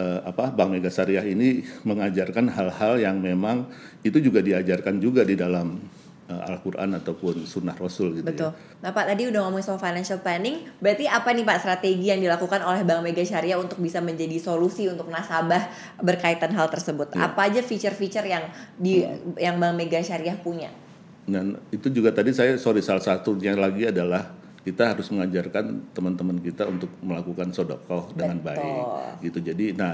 eh, 0.00 0.20
apa 0.24 0.56
Bank 0.56 0.72
Mega 0.72 0.88
Syariah 0.88 1.28
ini 1.28 1.68
mengajarkan 1.84 2.48
hal-hal 2.48 2.96
yang 2.96 3.20
memang 3.20 3.68
itu 4.00 4.16
juga 4.24 4.40
diajarkan 4.40 5.04
juga 5.04 5.20
di 5.20 5.36
dalam 5.36 5.78
Al-Qur'an 6.24 6.88
ataupun 6.96 7.44
sunnah 7.44 7.76
Rasul 7.76 8.16
gitu 8.16 8.24
Betul. 8.24 8.50
ya. 8.56 8.80
Nah 8.80 8.90
Pak 8.96 9.12
tadi 9.12 9.28
udah 9.28 9.44
ngomongin 9.44 9.64
soal 9.68 9.76
financial 9.76 10.24
planning, 10.24 10.64
berarti 10.80 11.04
apa 11.04 11.36
nih 11.36 11.44
Pak 11.44 11.58
strategi 11.60 12.08
yang 12.08 12.20
dilakukan 12.24 12.64
oleh 12.64 12.80
Bank 12.80 13.04
Mega 13.04 13.20
Syariah 13.20 13.60
untuk 13.60 13.76
bisa 13.76 14.00
menjadi 14.00 14.40
solusi 14.40 14.88
untuk 14.88 15.12
nasabah 15.12 15.68
berkaitan 16.00 16.56
hal 16.56 16.72
tersebut? 16.72 17.12
Iya. 17.12 17.28
Apa 17.28 17.52
aja 17.52 17.60
feature-feature 17.60 18.24
yang 18.24 18.44
di 18.80 19.04
Hmm. 19.04 19.36
yang 19.36 19.60
Bank 19.60 19.76
Mega 19.76 20.00
Syariah 20.00 20.40
punya? 20.40 20.72
Dan 21.28 21.60
itu 21.68 21.92
juga 21.92 22.12
tadi 22.12 22.32
saya 22.32 22.56
sorry 22.56 22.80
salah 22.80 23.04
satunya 23.04 23.52
lagi 23.56 23.88
adalah 23.88 24.32
kita 24.64 24.96
harus 24.96 25.12
mengajarkan 25.12 25.92
teman-teman 25.92 26.40
kita 26.40 26.64
untuk 26.64 26.88
melakukan 27.04 27.52
sodokoh 27.52 28.16
dengan 28.16 28.40
Betul. 28.40 28.48
baik 28.56 28.84
gitu. 29.28 29.38
Jadi 29.44 29.76
nah 29.76 29.92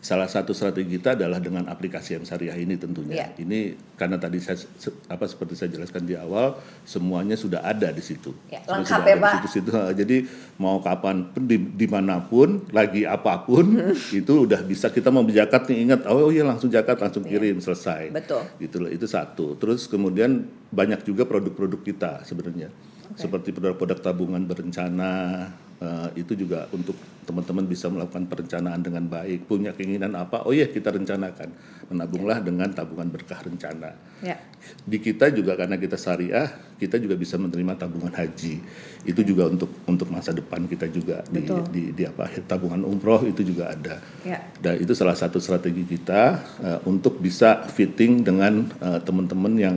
salah 0.00 0.30
satu 0.30 0.54
strategi 0.54 1.00
kita 1.00 1.18
adalah 1.18 1.42
dengan 1.42 1.66
aplikasi 1.66 2.14
yang 2.20 2.24
syariah 2.24 2.54
ini 2.56 2.78
tentunya. 2.78 3.26
Yeah. 3.26 3.30
Ini 3.42 3.58
karena 3.98 4.20
tadi 4.20 4.38
saya 4.38 4.60
se- 4.60 4.94
apa 5.10 5.26
seperti 5.26 5.58
saya 5.58 5.72
jelaskan 5.72 6.06
di 6.06 6.14
awal 6.14 6.56
semuanya 6.86 7.34
sudah 7.34 7.64
ada 7.64 7.90
di 7.90 8.02
situ. 8.04 8.30
Ya, 8.46 8.62
Semua 8.62 8.84
lengkap 8.84 9.00
ya, 9.02 9.16
Pak. 9.18 9.32
Di 9.42 9.50
situ, 9.50 9.70
situ. 9.72 9.72
Jadi 9.74 10.16
mau 10.62 10.78
kapan 10.78 11.26
di, 11.34 11.56
di 11.58 11.86
mana 11.90 12.22
pun 12.22 12.62
lagi 12.70 13.02
apa 13.02 13.42
pun 13.42 13.66
itu 14.18 14.32
udah 14.46 14.60
bisa 14.62 14.92
kita 14.92 15.10
mau 15.10 15.26
zakat 15.26 15.68
nih 15.68 15.78
ingat 15.90 16.00
oh 16.06 16.30
iya 16.30 16.46
langsung 16.46 16.70
zakat 16.70 17.00
langsung 17.02 17.26
kirim 17.26 17.58
selesai. 17.58 18.12
Iya. 18.12 18.14
Betul. 18.14 18.42
Gitu 18.62 18.76
loh 18.78 18.90
itu 18.92 19.06
satu. 19.10 19.58
Terus 19.58 19.90
kemudian 19.90 20.46
banyak 20.70 21.02
juga 21.02 21.26
produk-produk 21.26 21.80
kita 21.82 22.12
sebenarnya. 22.22 22.70
Seperti 23.16 23.54
produk-produk 23.54 23.98
tabungan 24.02 24.44
berencana 24.44 25.48
eh, 25.80 26.08
itu 26.20 26.32
juga 26.38 26.68
untuk 26.72 26.96
teman-teman 27.26 27.66
bisa 27.66 27.90
melakukan 27.90 28.30
perencanaan 28.30 28.80
dengan 28.80 29.04
baik. 29.10 29.50
Punya 29.50 29.74
keinginan 29.74 30.14
apa? 30.14 30.46
Oh 30.46 30.54
iya 30.54 30.70
kita 30.70 30.94
rencanakan. 30.94 31.50
Menabunglah 31.90 32.38
dengan 32.42 32.70
tabungan 32.70 33.10
berkah 33.10 33.42
rencana. 33.42 33.94
Ya. 34.22 34.38
Di 34.82 34.98
kita 34.98 35.30
juga 35.34 35.58
karena 35.58 35.78
kita 35.78 35.98
syariah, 35.98 36.50
kita 36.78 36.98
juga 37.02 37.18
bisa 37.18 37.34
menerima 37.38 37.78
tabungan 37.78 38.14
haji. 38.14 38.62
Itu 39.02 39.20
juga 39.26 39.50
untuk 39.50 39.70
untuk 39.86 40.08
masa 40.10 40.30
depan 40.30 40.66
kita 40.70 40.86
juga 40.90 41.26
di, 41.26 41.42
Betul. 41.42 41.62
di 41.70 41.82
di 41.94 42.02
apa 42.06 42.30
tabungan 42.46 42.86
umroh 42.86 43.26
itu 43.26 43.42
juga 43.42 43.74
ada. 43.74 43.98
Ya. 44.22 44.42
Dan 44.62 44.82
itu 44.82 44.94
salah 44.94 45.18
satu 45.18 45.42
strategi 45.42 45.82
kita 45.82 46.22
eh, 46.62 46.80
untuk 46.86 47.18
bisa 47.18 47.66
fitting 47.66 48.22
dengan 48.22 48.70
eh, 48.82 48.98
teman-teman 49.02 49.54
yang 49.58 49.76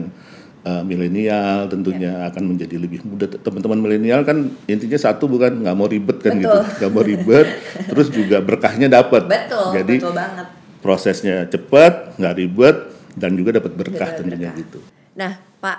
eh, 0.60 0.82
milenial 0.82 1.66
tentunya 1.66 2.12
Ya. 2.18 2.28
akan 2.28 2.42
menjadi 2.46 2.76
lebih 2.76 3.00
mudah. 3.02 3.28
Teman-teman 3.30 3.78
milenial 3.78 4.22
kan 4.22 4.36
intinya 4.64 4.96
satu 4.96 5.24
bukan 5.24 5.60
nggak 5.60 5.72
mau 5.72 5.84
ribet 5.84 6.18
kan 6.18 6.34
gitu, 6.34 6.48
Betul. 6.48 6.76
nggak 6.76 6.90
mau 6.90 7.02
ribet, 7.02 7.46
terus 7.90 8.08
juga 8.08 8.38
berkahnya 8.38 8.88
dapat. 8.88 9.24
Betul, 9.24 9.66
Jadi 9.74 9.94
betul 9.98 10.12
banget. 10.12 10.46
prosesnya 10.78 11.44
cepat, 11.44 12.16
nggak 12.16 12.34
ribet, 12.36 12.76
dan 13.14 13.32
juga 13.32 13.56
dapat 13.56 13.72
berkah 13.74 14.06
Dapat 14.06 14.18
tentunya 14.18 14.48
berkah. 14.48 14.60
gitu. 14.60 14.78
Nah, 15.12 15.32
Pak, 15.58 15.78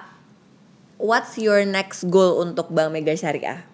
what's 0.98 1.34
your 1.36 1.62
next 1.64 2.06
goal 2.06 2.40
untuk 2.40 2.70
Bank 2.70 2.92
Mega 2.92 3.14
Syariah? 3.14 3.66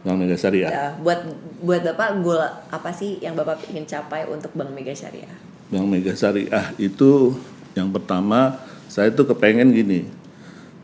Bank 0.00 0.20
Mega 0.20 0.36
Syariah. 0.36 0.68
Ya, 0.68 0.86
buat 0.98 1.24
buat 1.60 1.80
Bapak 1.82 2.20
goal 2.20 2.40
apa 2.68 2.90
sih 2.90 3.16
yang 3.18 3.32
Bapak 3.32 3.64
ingin 3.66 3.84
capai 3.84 4.24
untuk 4.26 4.52
Bank 4.52 4.68
Mega 4.70 4.92
Syariah? 4.92 5.32
Bank 5.66 5.86
Mega 5.86 6.12
Syariah 6.12 6.72
itu 6.76 7.32
yang 7.72 7.88
pertama 7.88 8.60
saya 8.86 9.08
tuh 9.08 9.24
kepengen 9.24 9.72
gini 9.72 10.04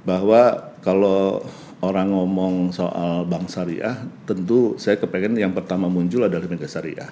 bahwa 0.04 0.72
kalau 0.80 1.44
orang 1.80 2.12
ngomong 2.12 2.72
soal 2.76 3.24
bank 3.24 3.48
syariah 3.48 3.96
tentu 4.28 4.76
saya 4.76 5.00
kepengen 5.00 5.36
yang 5.36 5.52
pertama 5.56 5.88
muncul 5.88 6.24
adalah 6.24 6.44
Mega 6.48 6.68
Syariah. 6.68 7.08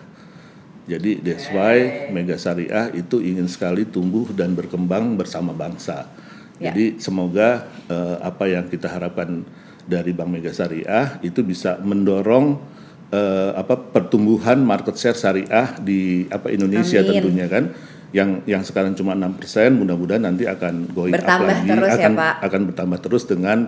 Jadi 0.89 1.21
that's 1.21 1.53
why 1.53 2.09
Mega 2.09 2.41
Syariah 2.41 2.89
itu 2.97 3.21
ingin 3.21 3.45
sekali 3.45 3.85
tumbuh 3.85 4.29
dan 4.33 4.57
berkembang 4.57 5.21
bersama 5.21 5.53
bangsa. 5.53 6.09
Ya. 6.57 6.73
Jadi 6.73 6.97
semoga 6.97 7.69
eh, 7.93 8.17
apa 8.25 8.49
yang 8.49 8.69
kita 8.73 8.89
harapkan 8.89 9.45
dari 9.85 10.17
Bank 10.17 10.33
Mega 10.33 10.53
Syariah 10.53 11.21
itu 11.21 11.45
bisa 11.45 11.77
mendorong 11.81 12.57
eh, 13.13 13.53
apa 13.57 13.77
pertumbuhan 13.77 14.61
market 14.65 14.97
share 14.97 15.17
syariah 15.17 15.77
di 15.81 16.25
apa 16.29 16.53
Indonesia 16.53 17.01
Amin. 17.01 17.09
tentunya 17.09 17.47
kan 17.49 17.73
yang 18.09 18.41
yang 18.49 18.65
sekarang 18.65 18.97
cuma 18.97 19.13
6% 19.13 19.37
mudah-mudahan 19.85 20.25
nanti 20.25 20.49
akan 20.49 20.89
going 20.97 21.13
up 21.13 21.21
Bertambah 21.21 21.53
lagi 21.61 21.69
terus 21.69 21.93
ya, 21.93 21.97
akan 22.01 22.13
Pak. 22.17 22.35
akan 22.41 22.61
bertambah 22.73 22.99
terus 23.05 23.25
dengan 23.29 23.59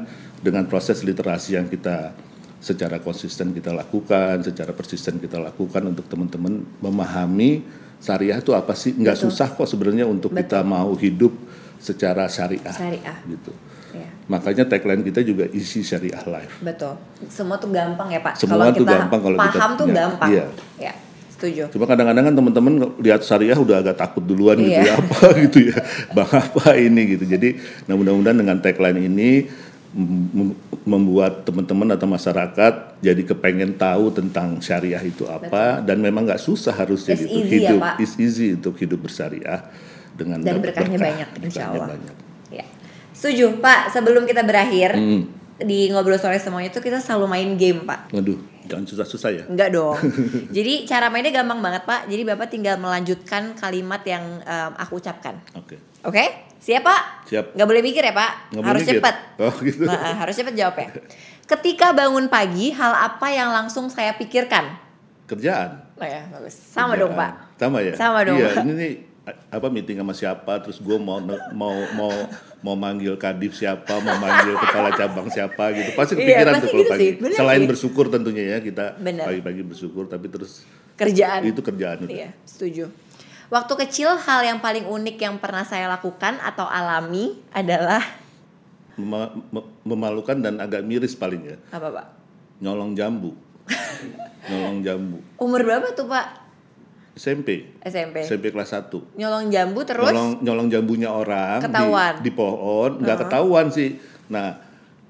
dengan 0.41 0.65
proses 0.65 1.05
literasi 1.05 1.61
yang 1.61 1.69
kita 1.69 2.17
secara 2.61 3.01
konsisten 3.01 3.57
kita 3.57 3.73
lakukan, 3.73 4.45
secara 4.45 4.73
persisten 4.77 5.17
kita 5.17 5.41
lakukan 5.41 5.81
untuk 5.93 6.05
teman-teman 6.09 6.61
memahami 6.81 7.65
syariah 8.01 8.41
itu 8.41 8.53
apa 8.53 8.73
sih? 8.77 8.97
Nggak 8.97 9.17
susah 9.17 9.49
kok 9.53 9.69
sebenarnya 9.69 10.05
untuk 10.09 10.33
kita 10.33 10.61
mau 10.65 10.93
hidup 10.97 11.33
secara 11.81 12.29
syariah. 12.29 12.73
Syariah. 12.73 13.17
Gitu. 13.29 13.53
Ya, 13.91 14.07
Makanya 14.31 14.69
tagline 14.71 15.03
kita 15.03 15.25
juga 15.25 15.49
isi 15.51 15.83
syariah 15.83 16.23
life. 16.29 16.63
betul. 16.63 16.95
Semua 17.27 17.59
tuh 17.59 17.73
gampang 17.75 18.09
ya, 18.13 18.21
Pak. 18.23 18.39
Semua 18.39 18.69
kalau 18.69 18.77
tuh 18.77 18.85
kita 18.87 18.97
gampang 19.03 19.21
kalau 19.21 19.37
kita 19.37 19.51
paham 19.51 19.71
tuh 19.75 19.87
punya. 19.89 19.97
gampang. 20.05 20.29
Iya. 20.31 20.45
Ya, 20.79 20.93
setuju. 21.41 21.63
Cuma 21.71 21.85
kadang-kadang 21.85 22.21
kan 22.23 22.35
teman-teman 22.35 22.73
lihat 22.99 23.21
syariah 23.21 23.57
udah 23.57 23.81
agak 23.81 23.97
takut 23.97 24.21
duluan 24.21 24.55
gitu 24.57 24.77
Iya. 24.77 24.85
ya 24.87 24.95
apa 24.95 25.21
gitu 25.43 25.59
ya, 25.67 25.79
bang 26.11 26.31
apa 26.31 26.65
ini 26.77 27.03
gitu. 27.11 27.25
Jadi 27.25 27.49
nah 27.85 27.95
mudah-mudahan 27.95 28.37
dengan 28.37 28.57
tagline 28.59 29.01
ini 29.01 29.49
mem- 29.91 30.29
mem- 30.31 30.59
membuat 30.83 31.43
teman-teman 31.43 31.89
atau 31.91 32.07
masyarakat 32.07 32.73
jadi 32.99 33.23
kepengen 33.27 33.75
tahu 33.75 34.09
tentang 34.11 34.61
syariah 34.61 35.01
itu 35.01 35.25
apa 35.25 35.81
dan 35.81 35.99
memang 35.99 36.25
nggak 36.25 36.39
susah 36.39 36.73
harusnya 36.73 37.15
It's 37.15 37.25
gitu 37.25 37.37
easy 37.39 37.57
ya, 37.59 37.71
hidup 37.71 37.81
Pak. 37.81 37.95
is 37.99 38.13
easy 38.17 38.53
untuk 38.53 38.77
hidup 38.77 39.01
bersyariah 39.01 39.61
dengan 40.13 40.39
Dan 40.39 40.61
berkahnya 40.61 40.95
berkah. 40.95 41.07
banyak, 41.07 41.29
insya 41.41 41.65
Berkahnya 41.65 41.73
Allah. 41.75 41.89
banyak. 41.91 42.17
Ya. 42.51 42.65
Setuju, 43.11 43.59
Pak. 43.59 43.81
Sebelum 43.91 44.25
kita 44.25 44.43
berakhir 44.43 44.91
Hmm. 44.93 45.23
di 45.59 45.89
ngobrol 45.89 46.17
sore 46.17 46.37
semuanya 46.37 46.69
tuh 46.69 46.81
kita 46.81 46.99
selalu 46.99 47.27
main 47.27 47.51
game, 47.55 47.83
Pak. 47.83 48.09
Waduh, 48.11 48.39
jangan 48.71 48.87
susah-susah 48.87 49.31
ya. 49.35 49.45
Enggak 49.51 49.75
dong. 49.75 49.99
Jadi 50.57 50.87
cara 50.87 51.11
mainnya 51.11 51.35
gampang 51.35 51.59
banget, 51.59 51.83
Pak. 51.83 52.07
Jadi 52.07 52.23
Bapak 52.23 52.47
tinggal 52.47 52.79
melanjutkan 52.79 53.53
kalimat 53.55 54.01
yang 54.07 54.23
em, 54.41 54.73
aku 54.79 55.03
ucapkan. 55.03 55.37
Oke. 55.59 55.77
Oke? 56.07 56.25
Siap, 56.61 56.81
Pak? 56.81 57.03
Siap. 57.27 57.45
Nggak 57.57 57.69
boleh 57.69 57.83
mikir 57.83 58.03
ya, 58.05 58.15
Pak? 58.15 58.31
Nggak 58.53 58.63
harus 58.63 58.71
boleh 58.71 58.87
mikir. 58.87 59.01
cepat. 59.03 59.17
Oh, 59.45 59.55
gitu. 59.61 59.83
Nah, 59.85 60.13
harus 60.15 60.35
cepat 60.37 60.55
jawabnya. 60.55 60.89
Ketika 61.45 61.87
bangun 61.91 62.29
pagi, 62.29 62.71
hal 62.71 62.93
apa 62.93 63.27
yang 63.33 63.51
langsung 63.51 63.89
saya 63.89 64.15
pikirkan? 64.15 64.77
Kerjaan. 65.27 65.89
Oh 65.97 66.05
ya, 66.05 66.25
bagus. 66.29 66.55
Sama 66.55 66.95
dong, 66.95 67.13
Kerjaan. 67.13 67.33
Pak. 67.33 67.59
Sama 67.59 67.79
ya. 67.81 67.93
Sama 67.97 68.19
dong, 68.23 68.37
Iya, 68.39 68.49
Pak. 68.53 68.63
ini 68.65 68.73
nih 68.77 68.93
apa 69.23 69.67
meeting 69.67 69.97
sama 69.97 70.11
siapa, 70.11 70.59
terus 70.59 70.77
gue 70.77 70.97
mau 70.97 71.21
mau 71.53 71.75
mau 71.93 72.13
mau 72.61 72.75
manggil 72.75 73.15
kadif 73.15 73.53
siapa, 73.53 73.99
mau 73.99 74.17
manggil 74.17 74.57
kepala 74.57 74.91
cabang 74.91 75.29
siapa 75.29 75.71
gitu. 75.73 75.93
Pasti 75.93 76.13
Iya, 76.15 76.21
kepikiran 76.41 76.53
pasti 76.53 76.61
tuh 76.61 76.69
kalau 76.69 76.81
gitu 76.81 76.91
pagi. 76.91 77.03
sih, 77.03 77.13
Selain 77.35 77.61
sih. 77.61 77.69
bersyukur 77.69 78.05
tentunya 78.09 78.45
ya 78.49 78.59
kita 78.59 78.97
pagi-pagi 78.99 79.63
bersyukur, 79.63 80.05
tapi 80.05 80.27
terus 80.27 80.65
Kerjaan. 80.95 81.45
itu 81.45 81.61
kerjaan 81.61 82.03
udah. 82.03 82.11
Iya, 82.11 82.31
setuju. 82.43 82.89
Waktu 83.49 83.73
kecil 83.79 84.15
hal 84.17 84.41
yang 84.43 84.59
paling 84.59 84.85
unik 84.85 85.17
yang 85.19 85.35
pernah 85.37 85.63
saya 85.63 85.87
lakukan 85.87 86.39
atau 86.41 86.65
alami 86.65 87.35
adalah 87.51 88.01
Mema- 88.93 89.33
me- 89.49 89.69
memalukan 89.83 90.37
dan 90.37 90.59
agak 90.59 90.81
miris 90.81 91.13
paling 91.13 91.45
ya. 91.45 91.57
apa, 91.71 91.89
Pak? 91.91 92.07
Nyolong 92.59 92.93
jambu. 92.93 93.33
Nyolong 94.47 94.79
jambu. 94.81 95.19
Umur 95.37 95.61
berapa 95.61 95.89
tuh, 95.91 96.05
Pak? 96.05 96.40
SMP. 97.21 97.69
SMP. 97.81 98.25
SMP 98.25 98.49
kelas 98.49 98.73
1. 98.73 98.89
Nyolong 99.15 99.47
jambu 99.47 99.85
terus 99.85 100.09
nyolong 100.09 100.41
nyolong 100.41 100.69
jambunya 100.69 101.11
orang 101.11 101.61
di- 101.61 101.69
Ketahuan. 101.69 102.13
di, 102.19 102.31
pohon 102.33 102.91
nggak 102.97 103.19
ketahuan 103.21 103.67
sih 103.69 104.01
nah 104.27 104.57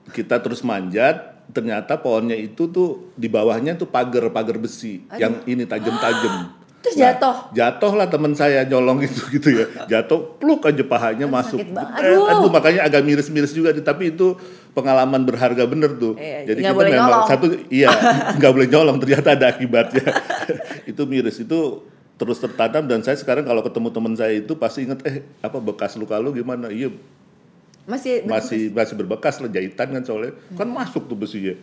kita 0.09 0.41
terus 0.41 0.61
manjat 0.61 1.15
ternyata 1.49 1.95
pohonnya 1.97 2.35
itu 2.35 2.67
tuh 2.67 2.89
di 3.15 3.27
bawahnya 3.27 3.75
tuh 3.75 3.87
pagar 3.87 4.27
pagar 4.29 4.57
besi 4.57 5.07
yang 5.15 5.39
ini 5.45 5.63
tajam-tajam 5.65 6.51
Terus 6.81 6.97
Nah, 6.97 7.13
jatuh? 7.13 7.37
jatuh 7.53 7.93
lah 7.93 8.09
teman 8.09 8.33
saya 8.33 8.65
nyolong 8.65 9.05
itu 9.05 9.21
gitu 9.31 9.53
ya 9.53 9.67
jatuh 9.93 10.35
pluk 10.35 10.65
aja 10.65 10.81
pahanya 10.83 11.29
masuk 11.29 11.61
sakit 11.61 11.71
banget. 11.71 12.01
Eh, 12.01 12.09
Aduh. 12.11 12.25
aduh 12.27 12.49
makanya 12.49 12.81
agak 12.83 13.05
miris-miris 13.05 13.53
juga 13.53 13.77
tapi 13.77 14.11
itu 14.11 14.33
pengalaman 14.73 15.21
berharga 15.21 15.61
bener 15.63 15.93
tuh 15.95 16.17
Iya, 16.17 16.49
jadi 16.49 16.61
kita 16.65 16.73
memang 16.73 16.89
nyolong. 17.05 17.29
satu 17.29 17.45
iya 17.69 17.93
nggak 18.41 18.51
boleh 18.51 18.67
nyolong 18.67 18.97
ternyata 18.97 19.29
ada 19.31 19.47
akibatnya 19.47 20.09
itu 20.91 21.03
miris 21.05 21.37
itu 21.39 21.85
terus 22.21 22.37
tertanam 22.37 22.85
dan 22.85 23.01
saya 23.01 23.17
sekarang 23.17 23.49
kalau 23.49 23.65
ketemu 23.65 23.89
teman 23.89 24.13
saya 24.13 24.37
itu 24.37 24.53
pasti 24.53 24.85
inget 24.85 25.01
eh 25.09 25.25
apa 25.41 25.57
bekas 25.57 25.97
luka 25.97 26.21
lu 26.21 26.37
gimana? 26.37 26.69
Iya. 26.69 26.93
Masih 27.89 28.29
masih 28.29 28.69
masih 28.77 28.93
berbekas 28.93 29.41
lah 29.41 29.49
jahitan 29.49 29.89
kan 29.89 30.05
soalnya. 30.05 30.37
Kan 30.53 30.69
masuk 30.69 31.09
tuh 31.09 31.17
besinya. 31.17 31.57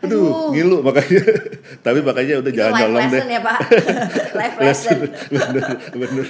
Aduh. 0.00 0.32
aduh 0.32 0.56
ngilu 0.56 0.80
makanya. 0.80 1.22
Tapi 1.84 2.00
makanya 2.00 2.40
udah 2.40 2.48
itu 2.48 2.56
jangan 2.56 2.72
nyolong 2.80 3.04
deh. 3.12 3.20
ya, 3.28 3.40
Pak. 3.44 3.58
life 4.40 4.56
lesson. 4.64 4.98
bener 5.36 5.64
bener. 5.92 6.26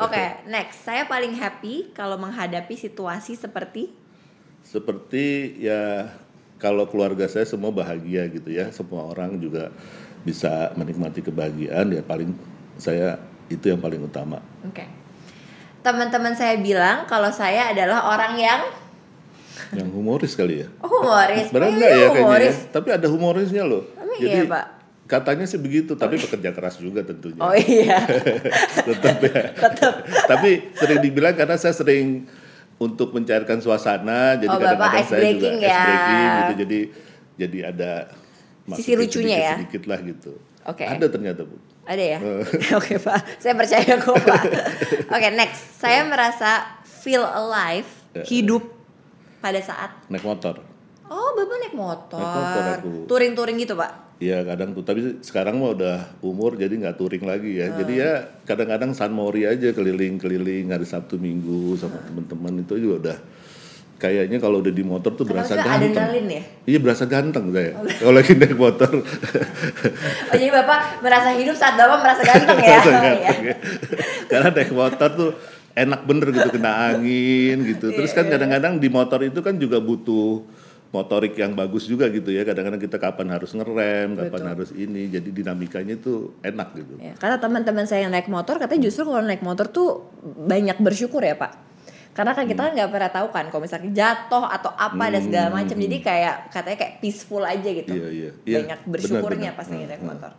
Oke, 0.00 0.24
next. 0.48 0.88
Saya 0.88 1.04
paling 1.04 1.36
happy 1.36 1.92
kalau 1.92 2.16
menghadapi 2.16 2.80
situasi 2.80 3.36
seperti? 3.36 3.92
Seperti 4.64 5.52
ya 5.60 6.08
kalau 6.56 6.88
keluarga 6.88 7.28
saya 7.28 7.44
semua 7.44 7.68
bahagia 7.68 8.24
gitu 8.32 8.48
ya. 8.48 8.72
Semua 8.72 9.04
orang 9.04 9.36
juga 9.36 9.68
bisa 10.24 10.72
menikmati 10.80 11.20
kebahagiaan. 11.20 11.92
Ya 11.92 12.00
paling 12.00 12.32
saya 12.78 13.18
itu 13.46 13.66
yang 13.66 13.78
paling 13.78 14.00
utama 14.00 14.38
Oke. 14.62 14.86
Teman-teman 15.78 16.34
saya 16.34 16.58
bilang 16.58 17.04
kalau 17.04 17.30
saya 17.30 17.70
adalah 17.70 18.08
orang 18.08 18.34
yang 18.34 18.60
yang 19.70 19.88
humoris 19.88 20.32
kali 20.32 20.62
ya 20.62 20.68
oh, 20.78 20.88
humoris. 20.88 21.48
Benar 21.48 21.68
Oh, 21.68 21.72
enggak 21.72 21.90
iya, 21.90 21.98
ya 21.98 22.06
kayaknya 22.06 22.14
ya? 22.14 22.24
humoris. 22.24 22.56
tapi 22.70 22.88
ada 22.90 23.06
humorisnya 23.06 23.62
loh 23.62 23.82
Emang 23.94 24.16
jadi 24.16 24.38
iya, 24.38 24.44
Pak? 24.46 24.66
katanya 25.06 25.44
sih 25.44 25.56
begitu 25.56 25.92
tapi 25.94 26.14
bekerja 26.16 26.50
keras 26.52 26.76
juga 26.76 27.00
tentunya 27.00 27.40
Oh 27.40 27.52
iya. 27.52 28.04
tetap 28.88 29.16
ya 29.18 29.40
tapi 30.26 30.50
sering 30.74 31.00
dibilang 31.00 31.32
karena 31.32 31.56
saya 31.56 31.72
sering 31.72 32.28
untuk 32.76 33.10
mencairkan 33.10 33.58
suasana 33.58 34.36
jadi 34.36 34.48
Oh, 34.48 34.60
kadang-kadang 34.60 35.00
ice 35.00 35.08
saya 35.08 35.22
juga 35.32 35.48
ice 35.48 35.64
ya. 35.64 35.80
breaking 35.80 36.20
gitu 36.20 36.52
jadi 36.58 36.80
jadi 37.38 37.58
ada 37.66 37.92
Sisi 38.68 38.92
lucunya 38.92 39.32
sedikit, 39.32 39.40
ya? 39.40 39.52
Sedikit 39.56 39.82
lah 39.88 39.98
gitu. 40.04 40.32
Oke. 40.68 40.84
Ada 40.84 41.06
ternyata 41.08 41.40
bu. 41.40 41.56
Ada 41.88 42.04
ya? 42.04 42.18
Eh. 42.20 42.44
Oke 42.78 43.00
Pak, 43.00 43.40
saya 43.40 43.56
percaya 43.56 43.96
kok 43.96 44.20
Pak. 44.20 44.42
Oke 45.16 45.28
next, 45.32 45.80
saya 45.80 46.04
merasa 46.04 46.68
feel 46.84 47.24
alive, 47.24 47.88
Eh. 48.12 48.24
hidup 48.24 48.64
pada 49.38 49.56
saat 49.58 49.92
Naik 50.06 50.20
motor. 50.22 50.60
Oh, 51.08 51.32
Bapak 51.32 51.56
naik 51.58 51.72
motor. 51.72 52.20
Naik 52.20 52.36
motor 52.36 52.64
aku. 52.74 52.90
Touring-touring 53.04 53.56
gitu, 53.58 53.72
Pak? 53.72 54.16
Iya 54.18 54.42
kadang 54.42 54.72
tuh, 54.72 54.82
tapi 54.82 55.22
sekarang 55.22 55.56
mah 55.56 55.72
udah 55.72 55.96
umur 56.20 56.58
jadi 56.58 56.74
nggak 56.74 56.96
touring 56.96 57.22
lagi 57.22 57.56
ya. 57.56 57.70
Jadi 57.70 57.92
Oh. 57.94 58.02
ya 58.02 58.12
kadang-kadang 58.44 58.90
San 58.92 59.14
Mori 59.14 59.46
aja 59.46 59.70
keliling-keliling 59.70 60.68
hari 60.68 60.84
Sabtu 60.84 61.16
Minggu 61.16 61.76
sama 61.76 61.96
Oh. 61.96 62.04
teman-teman 62.04 62.60
itu 62.60 62.74
juga 62.76 62.96
udah 63.00 63.16
kayaknya 63.98 64.38
kalau 64.38 64.62
udah 64.62 64.70
di 64.70 64.80
motor 64.80 65.10
tuh 65.12 65.26
berasa 65.26 65.54
ganteng. 65.54 65.90
adrenalin 65.90 66.26
ya? 66.30 66.42
Iya 66.64 66.78
berasa 66.78 67.04
ganteng 67.04 67.50
saya. 67.50 67.74
Kalau 67.98 68.14
lagi 68.14 68.32
naik 68.32 68.54
motor. 68.54 68.92
Oh, 68.94 69.04
jadi 70.32 70.50
Bapak 70.54 71.02
merasa 71.02 71.28
hidup 71.34 71.54
saat 71.54 71.74
Bapak 71.74 71.98
merasa 72.00 72.22
ganteng 72.22 72.58
ya? 72.58 72.78
Berasa 72.78 72.88
Iya. 72.88 73.00
ganteng 73.02 73.38
ya. 73.42 73.54
Karena 74.26 74.48
naik 74.54 74.72
motor 74.72 75.08
tuh 75.10 75.30
enak 75.74 76.00
bener 76.04 76.26
gitu 76.30 76.48
kena 76.48 76.72
angin 76.90 77.56
gitu. 77.66 77.86
Terus 77.90 78.10
Iya, 78.10 78.16
kan 78.16 78.24
kadang-kadang 78.28 78.72
di 78.78 78.88
motor 78.88 79.20
itu 79.20 79.38
kan 79.38 79.54
juga 79.54 79.78
butuh 79.78 80.46
motorik 80.88 81.36
yang 81.36 81.52
bagus 81.52 81.84
juga 81.84 82.06
gitu 82.08 82.30
ya. 82.30 82.42
Kadang-kadang 82.42 82.78
kita 82.78 82.96
kapan 82.96 83.28
harus 83.28 83.50
ngerem, 83.52 84.14
kapan 84.14 84.30
Betul. 84.30 84.50
harus 84.54 84.70
ini. 84.72 85.10
Jadi 85.10 85.28
dinamikanya 85.30 85.94
itu 85.94 86.32
enak 86.40 86.68
gitu. 86.74 86.94
Ya, 86.96 87.12
karena 87.14 87.36
teman-teman 87.36 87.84
saya 87.84 88.06
yang 88.06 88.14
naik 88.14 88.30
motor 88.30 88.56
katanya 88.56 88.86
justru 88.86 89.04
kalau 89.04 89.20
naik 89.20 89.42
motor 89.42 89.66
tuh 89.66 90.06
banyak 90.22 90.78
bersyukur 90.78 91.20
ya 91.20 91.34
Pak. 91.34 91.67
Karena 92.18 92.34
kan 92.34 92.50
kita 92.50 92.60
kan 92.66 92.72
nggak 92.74 92.90
pernah 92.90 93.10
tahu 93.14 93.26
kan 93.30 93.46
kalau 93.46 93.62
misalnya 93.62 93.94
jatuh 93.94 94.42
atau 94.42 94.74
apa 94.74 95.04
dan 95.06 95.22
segala 95.22 95.48
macam. 95.54 95.78
Jadi 95.78 95.96
kayak 96.02 96.50
katanya 96.50 96.76
kayak 96.76 96.94
peaceful 96.98 97.46
aja 97.46 97.70
gitu. 97.70 97.94
Iya, 97.94 98.08
iya. 98.10 98.30
Iya, 98.42 98.56
Banyak 98.58 98.80
bersyukurnya 98.90 99.54
benar, 99.54 99.58
pas 99.62 99.66
benar. 99.70 99.86
naik 99.86 100.02
Hmm, 100.02 100.10
motor. 100.10 100.32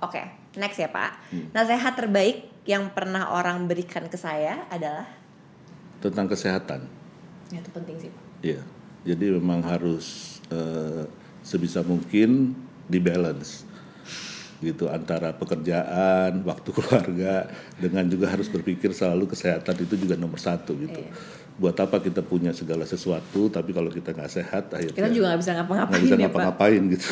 Oke, 0.00 0.22
next 0.56 0.80
ya 0.80 0.88
Pak. 0.88 1.10
Nasihat 1.52 1.92
terbaik 1.92 2.48
yang 2.64 2.88
pernah 2.88 3.36
orang 3.36 3.68
berikan 3.68 4.08
ke 4.08 4.16
saya 4.16 4.64
adalah 4.72 5.04
Tentang 6.00 6.24
kesehatan. 6.24 6.88
ya 7.52 7.60
itu 7.60 7.68
penting 7.68 8.00
sih 8.00 8.08
Pak. 8.08 8.24
Iya. 8.40 8.60
Jadi 9.04 9.36
memang 9.36 9.60
harus 9.60 10.40
eh, 10.48 11.04
sebisa 11.44 11.84
mungkin 11.84 12.56
dibalance 12.86 13.68
gitu 14.60 14.92
antara 14.92 15.32
pekerjaan, 15.32 16.40
waktu 16.48 16.70
keluarga 16.70 17.48
dengan 17.80 18.04
juga 18.06 18.28
harus 18.28 18.46
berpikir 18.46 18.92
selalu 18.92 19.32
kesehatan 19.32 19.74
itu 19.80 19.96
juga 19.96 20.14
nomor 20.20 20.36
satu 20.36 20.76
gitu. 20.76 21.00
Iya. 21.00 21.12
Buat 21.60 21.76
apa 21.76 22.00
kita 22.00 22.24
punya 22.24 22.56
segala 22.56 22.88
sesuatu 22.88 23.52
tapi 23.52 23.76
kalau 23.76 23.92
kita 23.92 24.16
nggak 24.16 24.32
sehat 24.32 24.72
akhirnya 24.72 24.96
Kita 24.96 25.12
juga 25.12 25.26
nggak 25.28 25.40
bisa 25.44 25.52
ngapa-ngapain 25.60 26.00
bisa 26.00 26.16
ya 26.16 26.20
ngapa-ngapain 26.24 26.82
gitu. 26.88 27.08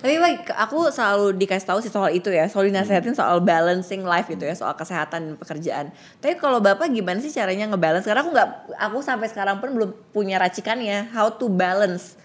Tapi 0.00 0.14
Pak, 0.16 0.32
aku 0.56 0.78
selalu 0.88 1.26
dikasih 1.36 1.68
tahu 1.68 1.78
sih 1.84 1.92
soal 1.92 2.08
itu 2.16 2.32
ya, 2.32 2.48
selalu 2.48 2.72
dinasehatin 2.72 3.12
soal 3.12 3.44
balancing 3.44 4.00
life 4.00 4.24
gitu 4.32 4.48
ya, 4.48 4.56
soal 4.56 4.72
kesehatan 4.72 5.20
dan 5.20 5.34
pekerjaan. 5.36 5.86
Tapi 6.24 6.40
kalau 6.40 6.64
Bapak 6.64 6.88
gimana 6.88 7.20
sih 7.20 7.28
caranya 7.28 7.68
ngebalance? 7.68 8.08
Karena 8.08 8.24
aku 8.24 8.32
nggak, 8.32 8.48
aku 8.80 8.98
sampai 9.04 9.28
sekarang 9.28 9.60
pun 9.60 9.68
belum 9.76 9.90
punya 10.16 10.40
racikannya, 10.40 11.12
how 11.12 11.28
to 11.28 11.52
balance. 11.52 12.16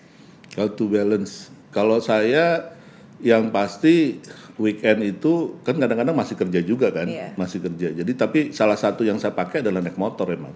How 0.55 0.71
to 0.71 0.87
balance. 0.87 1.51
Kalau 1.75 1.99
saya 1.99 2.71
yang 3.19 3.51
pasti 3.51 4.19
weekend 4.55 5.03
itu 5.03 5.59
kan 5.67 5.75
kadang-kadang 5.75 6.15
masih 6.15 6.35
kerja 6.39 6.59
juga 6.63 6.87
kan, 6.91 7.07
Iya. 7.07 7.35
masih 7.35 7.59
kerja. 7.59 7.91
Jadi 7.91 8.11
tapi 8.15 8.39
salah 8.55 8.79
satu 8.79 9.03
yang 9.03 9.19
saya 9.19 9.35
pakai 9.35 9.59
adalah 9.59 9.83
naik 9.83 9.99
motor 9.99 10.31
emang. 10.31 10.55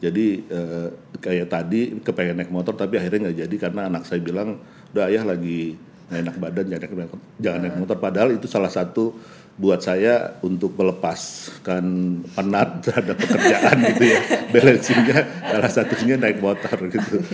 Jadi 0.00 0.48
eh, 0.48 0.88
kayak 1.20 1.48
tadi 1.52 2.00
kepengen 2.00 2.40
naik 2.40 2.48
motor 2.48 2.72
tapi 2.72 2.96
akhirnya 2.96 3.28
nggak 3.28 3.38
jadi 3.44 3.56
karena 3.68 3.80
anak 3.92 4.08
saya 4.08 4.24
bilang 4.24 4.56
udah 4.96 5.12
ayah 5.12 5.28
lagi 5.28 5.76
nggak 6.10 6.20
enak 6.20 6.36
badan 6.36 6.64
jangan 6.66 6.88
naik, 6.98 7.12
jangan 7.38 7.60
naik 7.62 7.76
motor. 7.78 7.96
Padahal 7.96 8.28
itu 8.34 8.44
salah 8.44 8.66
satu 8.68 9.14
buat 9.54 9.76
saya 9.78 10.40
untuk 10.40 10.72
melepaskan 10.72 11.84
penat 12.32 12.80
terhadap 12.80 13.14
pekerjaan 13.14 13.76
gitu 13.92 14.04
ya. 14.08 14.20
Balancingnya 14.50 15.18
salah 15.44 15.70
satunya 15.70 16.14
naik 16.16 16.40
motor 16.40 16.74
gitu. 16.88 17.22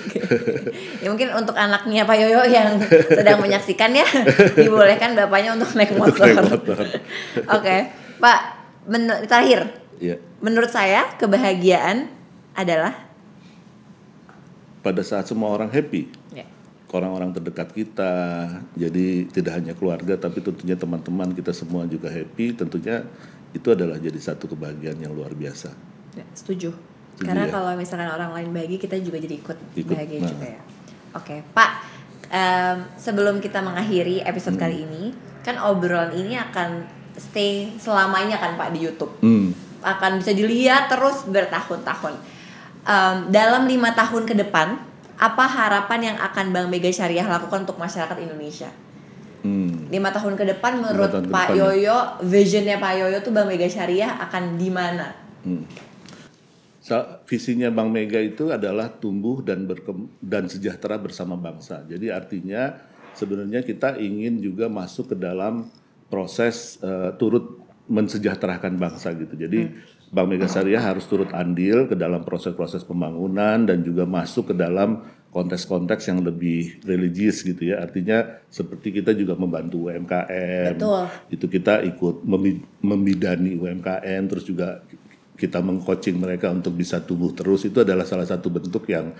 Ya 1.00 1.08
mungkin 1.08 1.30
untuk 1.32 1.54
anaknya 1.54 2.02
Pak 2.02 2.16
Yoyo 2.18 2.42
yang 2.44 2.82
sedang 3.06 3.38
menyaksikan 3.38 3.94
ya, 3.94 4.02
dibolehkan 4.58 5.14
bapaknya 5.14 5.54
untuk 5.54 5.70
naik 5.72 5.94
motor. 5.94 6.26
motor. 6.42 6.82
Oke, 7.46 7.76
Pak, 8.18 8.38
men- 8.84 9.22
terakhir, 9.24 9.70
Iya. 9.96 10.18
menurut 10.42 10.68
saya 10.68 11.06
kebahagiaan 11.14 12.10
adalah 12.52 13.06
pada 14.82 15.00
saat 15.00 15.26
semua 15.26 15.50
orang 15.50 15.70
happy 15.70 16.10
orang-orang 16.92 17.34
terdekat 17.34 17.74
kita 17.74 18.14
jadi 18.78 19.26
tidak 19.30 19.52
hanya 19.58 19.72
keluarga 19.74 20.14
tapi 20.16 20.38
tentunya 20.40 20.78
teman-teman 20.78 21.34
kita 21.34 21.50
semua 21.50 21.82
juga 21.84 22.06
happy 22.08 22.54
tentunya 22.54 23.02
itu 23.50 23.68
adalah 23.72 23.96
jadi 23.96 24.16
satu 24.16 24.46
kebahagiaan 24.52 25.00
yang 25.00 25.12
luar 25.12 25.32
biasa 25.32 25.72
ya, 26.14 26.26
setuju. 26.32 26.70
Setuju 27.16 27.32
Karena 27.32 27.48
ya? 27.48 27.52
kalau 27.52 27.70
misalkan 27.80 28.12
orang 28.12 28.28
lain 28.36 28.52
bahagia, 28.52 28.76
kita 28.76 29.00
juga 29.00 29.16
jadi 29.16 29.40
ikut, 29.40 29.56
Ikut, 29.72 29.88
bahagia 29.88 30.20
nah. 30.20 30.28
juga 30.28 30.46
ya. 30.52 30.60
Oke, 31.16 31.36
Pak, 31.56 31.70
em, 32.28 32.76
sebelum 33.00 33.40
kita 33.40 33.64
mengakhiri 33.64 34.20
episode 34.20 34.60
Hmm. 34.60 34.68
kali 34.68 34.84
ini, 34.84 35.16
kan 35.40 35.56
obrolan 35.64 36.12
ini 36.12 36.36
akan 36.36 36.84
stay 37.16 37.72
selamanya 37.80 38.36
kan 38.36 38.60
Pak 38.60 38.68
di 38.76 38.84
YouTube. 38.84 39.16
hmm. 39.24 39.64
akan 39.80 40.20
bisa 40.20 40.36
dilihat 40.36 40.92
terus 40.92 41.24
bertahun-tahun. 41.24 42.20
Em, 42.84 43.16
dalam 43.32 43.64
lima 43.64 43.96
tahun 43.96 44.28
ke 44.28 44.36
depan, 44.36 44.76
apa 45.16 45.44
harapan 45.48 46.12
yang 46.12 46.16
akan 46.20 46.52
Bank 46.52 46.68
Mega 46.68 46.92
Syariah 46.92 47.24
lakukan 47.24 47.64
untuk 47.64 47.80
masyarakat 47.80 48.16
Indonesia? 48.20 48.68
Hmm. 49.40 49.88
Lima 49.88 50.10
tahun 50.12 50.34
ke 50.36 50.44
depan, 50.56 50.82
menurut 50.82 51.10
ke 51.10 51.20
Pak 51.28 51.28
depan 51.30 51.46
ya. 51.54 51.58
Yoyo, 51.72 51.98
visionnya 52.26 52.76
Pak 52.76 52.92
Yoyo 53.00 53.18
tuh 53.24 53.32
Bank 53.32 53.48
Mega 53.48 53.68
Syariah 53.70 54.12
akan 54.28 54.58
di 54.60 54.68
mana? 54.68 55.14
Hmm. 55.46 55.64
Sa- 56.82 57.22
visinya 57.24 57.72
Bank 57.72 57.90
Mega 57.90 58.20
itu 58.20 58.52
adalah 58.52 58.92
tumbuh 58.92 59.40
dan 59.40 59.64
berkem- 59.64 60.10
dan 60.20 60.46
sejahtera 60.50 61.00
bersama 61.00 61.34
bangsa. 61.38 61.82
Jadi 61.86 62.12
artinya 62.12 62.76
sebenarnya 63.16 63.64
kita 63.64 63.96
ingin 63.96 64.38
juga 64.38 64.68
masuk 64.68 65.14
ke 65.14 65.16
dalam 65.16 65.66
proses 66.06 66.78
eh, 66.84 67.10
turut 67.16 67.58
mensejahterakan 67.86 68.74
bangsa 68.78 69.14
gitu. 69.14 69.34
Jadi 69.38 69.70
Bank 70.16 70.32
Mega 70.32 70.48
Syariah 70.48 70.80
harus 70.80 71.04
turut 71.04 71.28
andil 71.36 71.84
ke 71.84 71.92
dalam 71.92 72.24
proses-proses 72.24 72.80
pembangunan 72.88 73.68
dan 73.68 73.84
juga 73.84 74.08
masuk 74.08 74.48
ke 74.48 74.54
dalam 74.56 75.04
konteks-konteks 75.28 76.08
yang 76.08 76.24
lebih 76.24 76.80
religius 76.88 77.44
gitu 77.44 77.68
ya. 77.68 77.84
Artinya 77.84 78.40
seperti 78.48 78.96
kita 78.96 79.12
juga 79.12 79.36
membantu 79.36 79.92
UMKM. 79.92 80.80
Betul. 80.80 81.04
Itu 81.28 81.52
kita 81.52 81.84
ikut 81.84 82.24
membi- 82.24 82.64
membidani 82.80 83.60
UMKM 83.60 84.22
terus 84.24 84.48
juga 84.48 84.80
kita 85.36 85.60
mengcoaching 85.60 86.16
mereka 86.16 86.48
untuk 86.48 86.72
bisa 86.72 87.04
tumbuh 87.04 87.28
terus 87.36 87.68
itu 87.68 87.84
adalah 87.84 88.08
salah 88.08 88.24
satu 88.24 88.48
bentuk 88.48 88.88
yang 88.88 89.12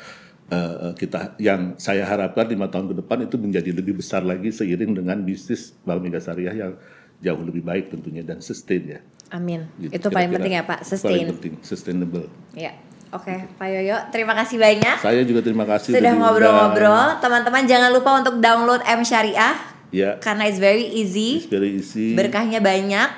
eh, 0.49 0.97
kita 0.97 1.37
yang 1.37 1.77
saya 1.77 2.09
harapkan 2.09 2.49
lima 2.49 2.73
tahun 2.73 2.97
ke 2.97 3.05
depan 3.05 3.29
itu 3.29 3.37
menjadi 3.37 3.71
lebih 3.77 4.01
besar 4.01 4.25
lagi 4.25 4.49
seiring 4.49 4.97
dengan 4.97 5.21
bisnis 5.21 5.77
Bank 5.85 6.01
Mega 6.01 6.17
Syariah 6.17 6.57
yang 6.57 6.73
jauh 7.19 7.43
lebih 7.43 7.63
baik 7.63 7.91
tentunya 7.91 8.21
dan 8.21 8.41
sustain 8.41 8.83
ya. 8.87 9.01
Amin. 9.29 9.67
Gitu, 9.77 9.91
Itu 9.93 10.07
paling 10.09 10.31
penting 10.31 10.55
ya 10.55 10.63
Pak, 10.63 10.83
Paling 10.83 10.91
sustain. 10.91 11.25
penting, 11.35 11.53
sustainable. 11.61 12.27
Ya. 12.55 12.77
Oke, 13.11 13.33
Pak 13.55 13.67
Yoyo, 13.71 13.97
terima 14.11 14.35
kasih 14.35 14.59
banyak 14.59 14.99
Saya 14.99 15.23
juga 15.23 15.39
terima 15.39 15.63
kasih 15.63 15.95
sudah 15.95 16.13
ngobrol-ngobrol. 16.13 17.23
Teman-teman 17.23 17.63
jangan 17.65 17.95
lupa 17.95 18.19
untuk 18.19 18.43
download 18.43 18.83
M 18.83 19.07
Syariah 19.07 19.55
Ya, 19.95 20.19
karena 20.19 20.51
it's 20.51 20.59
very 20.59 20.83
easy. 20.91 21.39
it's 21.39 21.47
very 21.47 21.79
easy. 21.79 22.19
berkahnya 22.19 22.59
banyak 22.59 23.11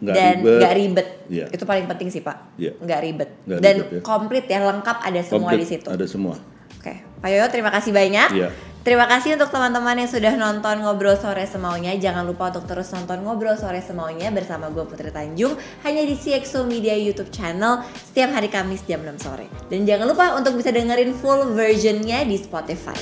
Nggak 0.00 0.14
dan 0.16 0.34
ribet. 0.40 0.56
nggak 0.58 0.74
ribet. 0.74 1.08
Iya. 1.28 1.46
Itu 1.52 1.64
paling 1.68 1.84
penting 1.84 2.08
sih 2.08 2.24
pak. 2.24 2.56
Iya. 2.56 2.72
Nggak 2.80 3.00
ribet. 3.04 3.30
Nggak 3.44 3.60
dan 3.60 3.74
ribet, 3.76 3.92
ya. 3.92 4.00
komplit 4.00 4.44
ya 4.48 4.58
lengkap 4.64 4.96
ada 5.04 5.20
semua 5.20 5.52
Komplit, 5.52 5.60
di 5.60 5.66
situ. 5.68 5.88
Ada 5.92 6.06
semua. 6.08 6.34
Oke, 6.80 6.94
Pak 7.20 7.28
Yoyo 7.28 7.46
terima 7.52 7.70
kasih 7.70 7.92
banyak. 7.92 8.28
Iya. 8.32 8.48
Terima 8.84 9.08
kasih 9.08 9.40
untuk 9.40 9.48
teman-teman 9.48 9.96
yang 9.96 10.10
sudah 10.12 10.36
nonton 10.36 10.84
Ngobrol 10.84 11.16
Sore 11.16 11.48
Semaunya. 11.48 11.96
Jangan 11.96 12.28
lupa 12.28 12.52
untuk 12.52 12.68
terus 12.68 12.92
nonton 12.92 13.24
Ngobrol 13.24 13.56
Sore 13.56 13.80
Semaunya 13.80 14.28
bersama 14.28 14.68
gue 14.68 14.84
Putri 14.84 15.08
Tanjung 15.08 15.56
hanya 15.88 16.04
di 16.04 16.12
CXO 16.12 16.68
Media 16.68 16.92
YouTube 16.92 17.32
channel 17.32 17.80
setiap 17.96 18.36
hari 18.36 18.52
Kamis 18.52 18.84
jam 18.84 19.00
6 19.00 19.24
sore. 19.24 19.48
Dan 19.72 19.88
jangan 19.88 20.04
lupa 20.04 20.36
untuk 20.36 20.60
bisa 20.60 20.68
dengerin 20.68 21.16
full 21.16 21.56
versionnya 21.56 22.28
di 22.28 22.36
Spotify. 22.36 23.00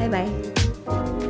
Bye 0.00 0.08
bye. 0.08 1.29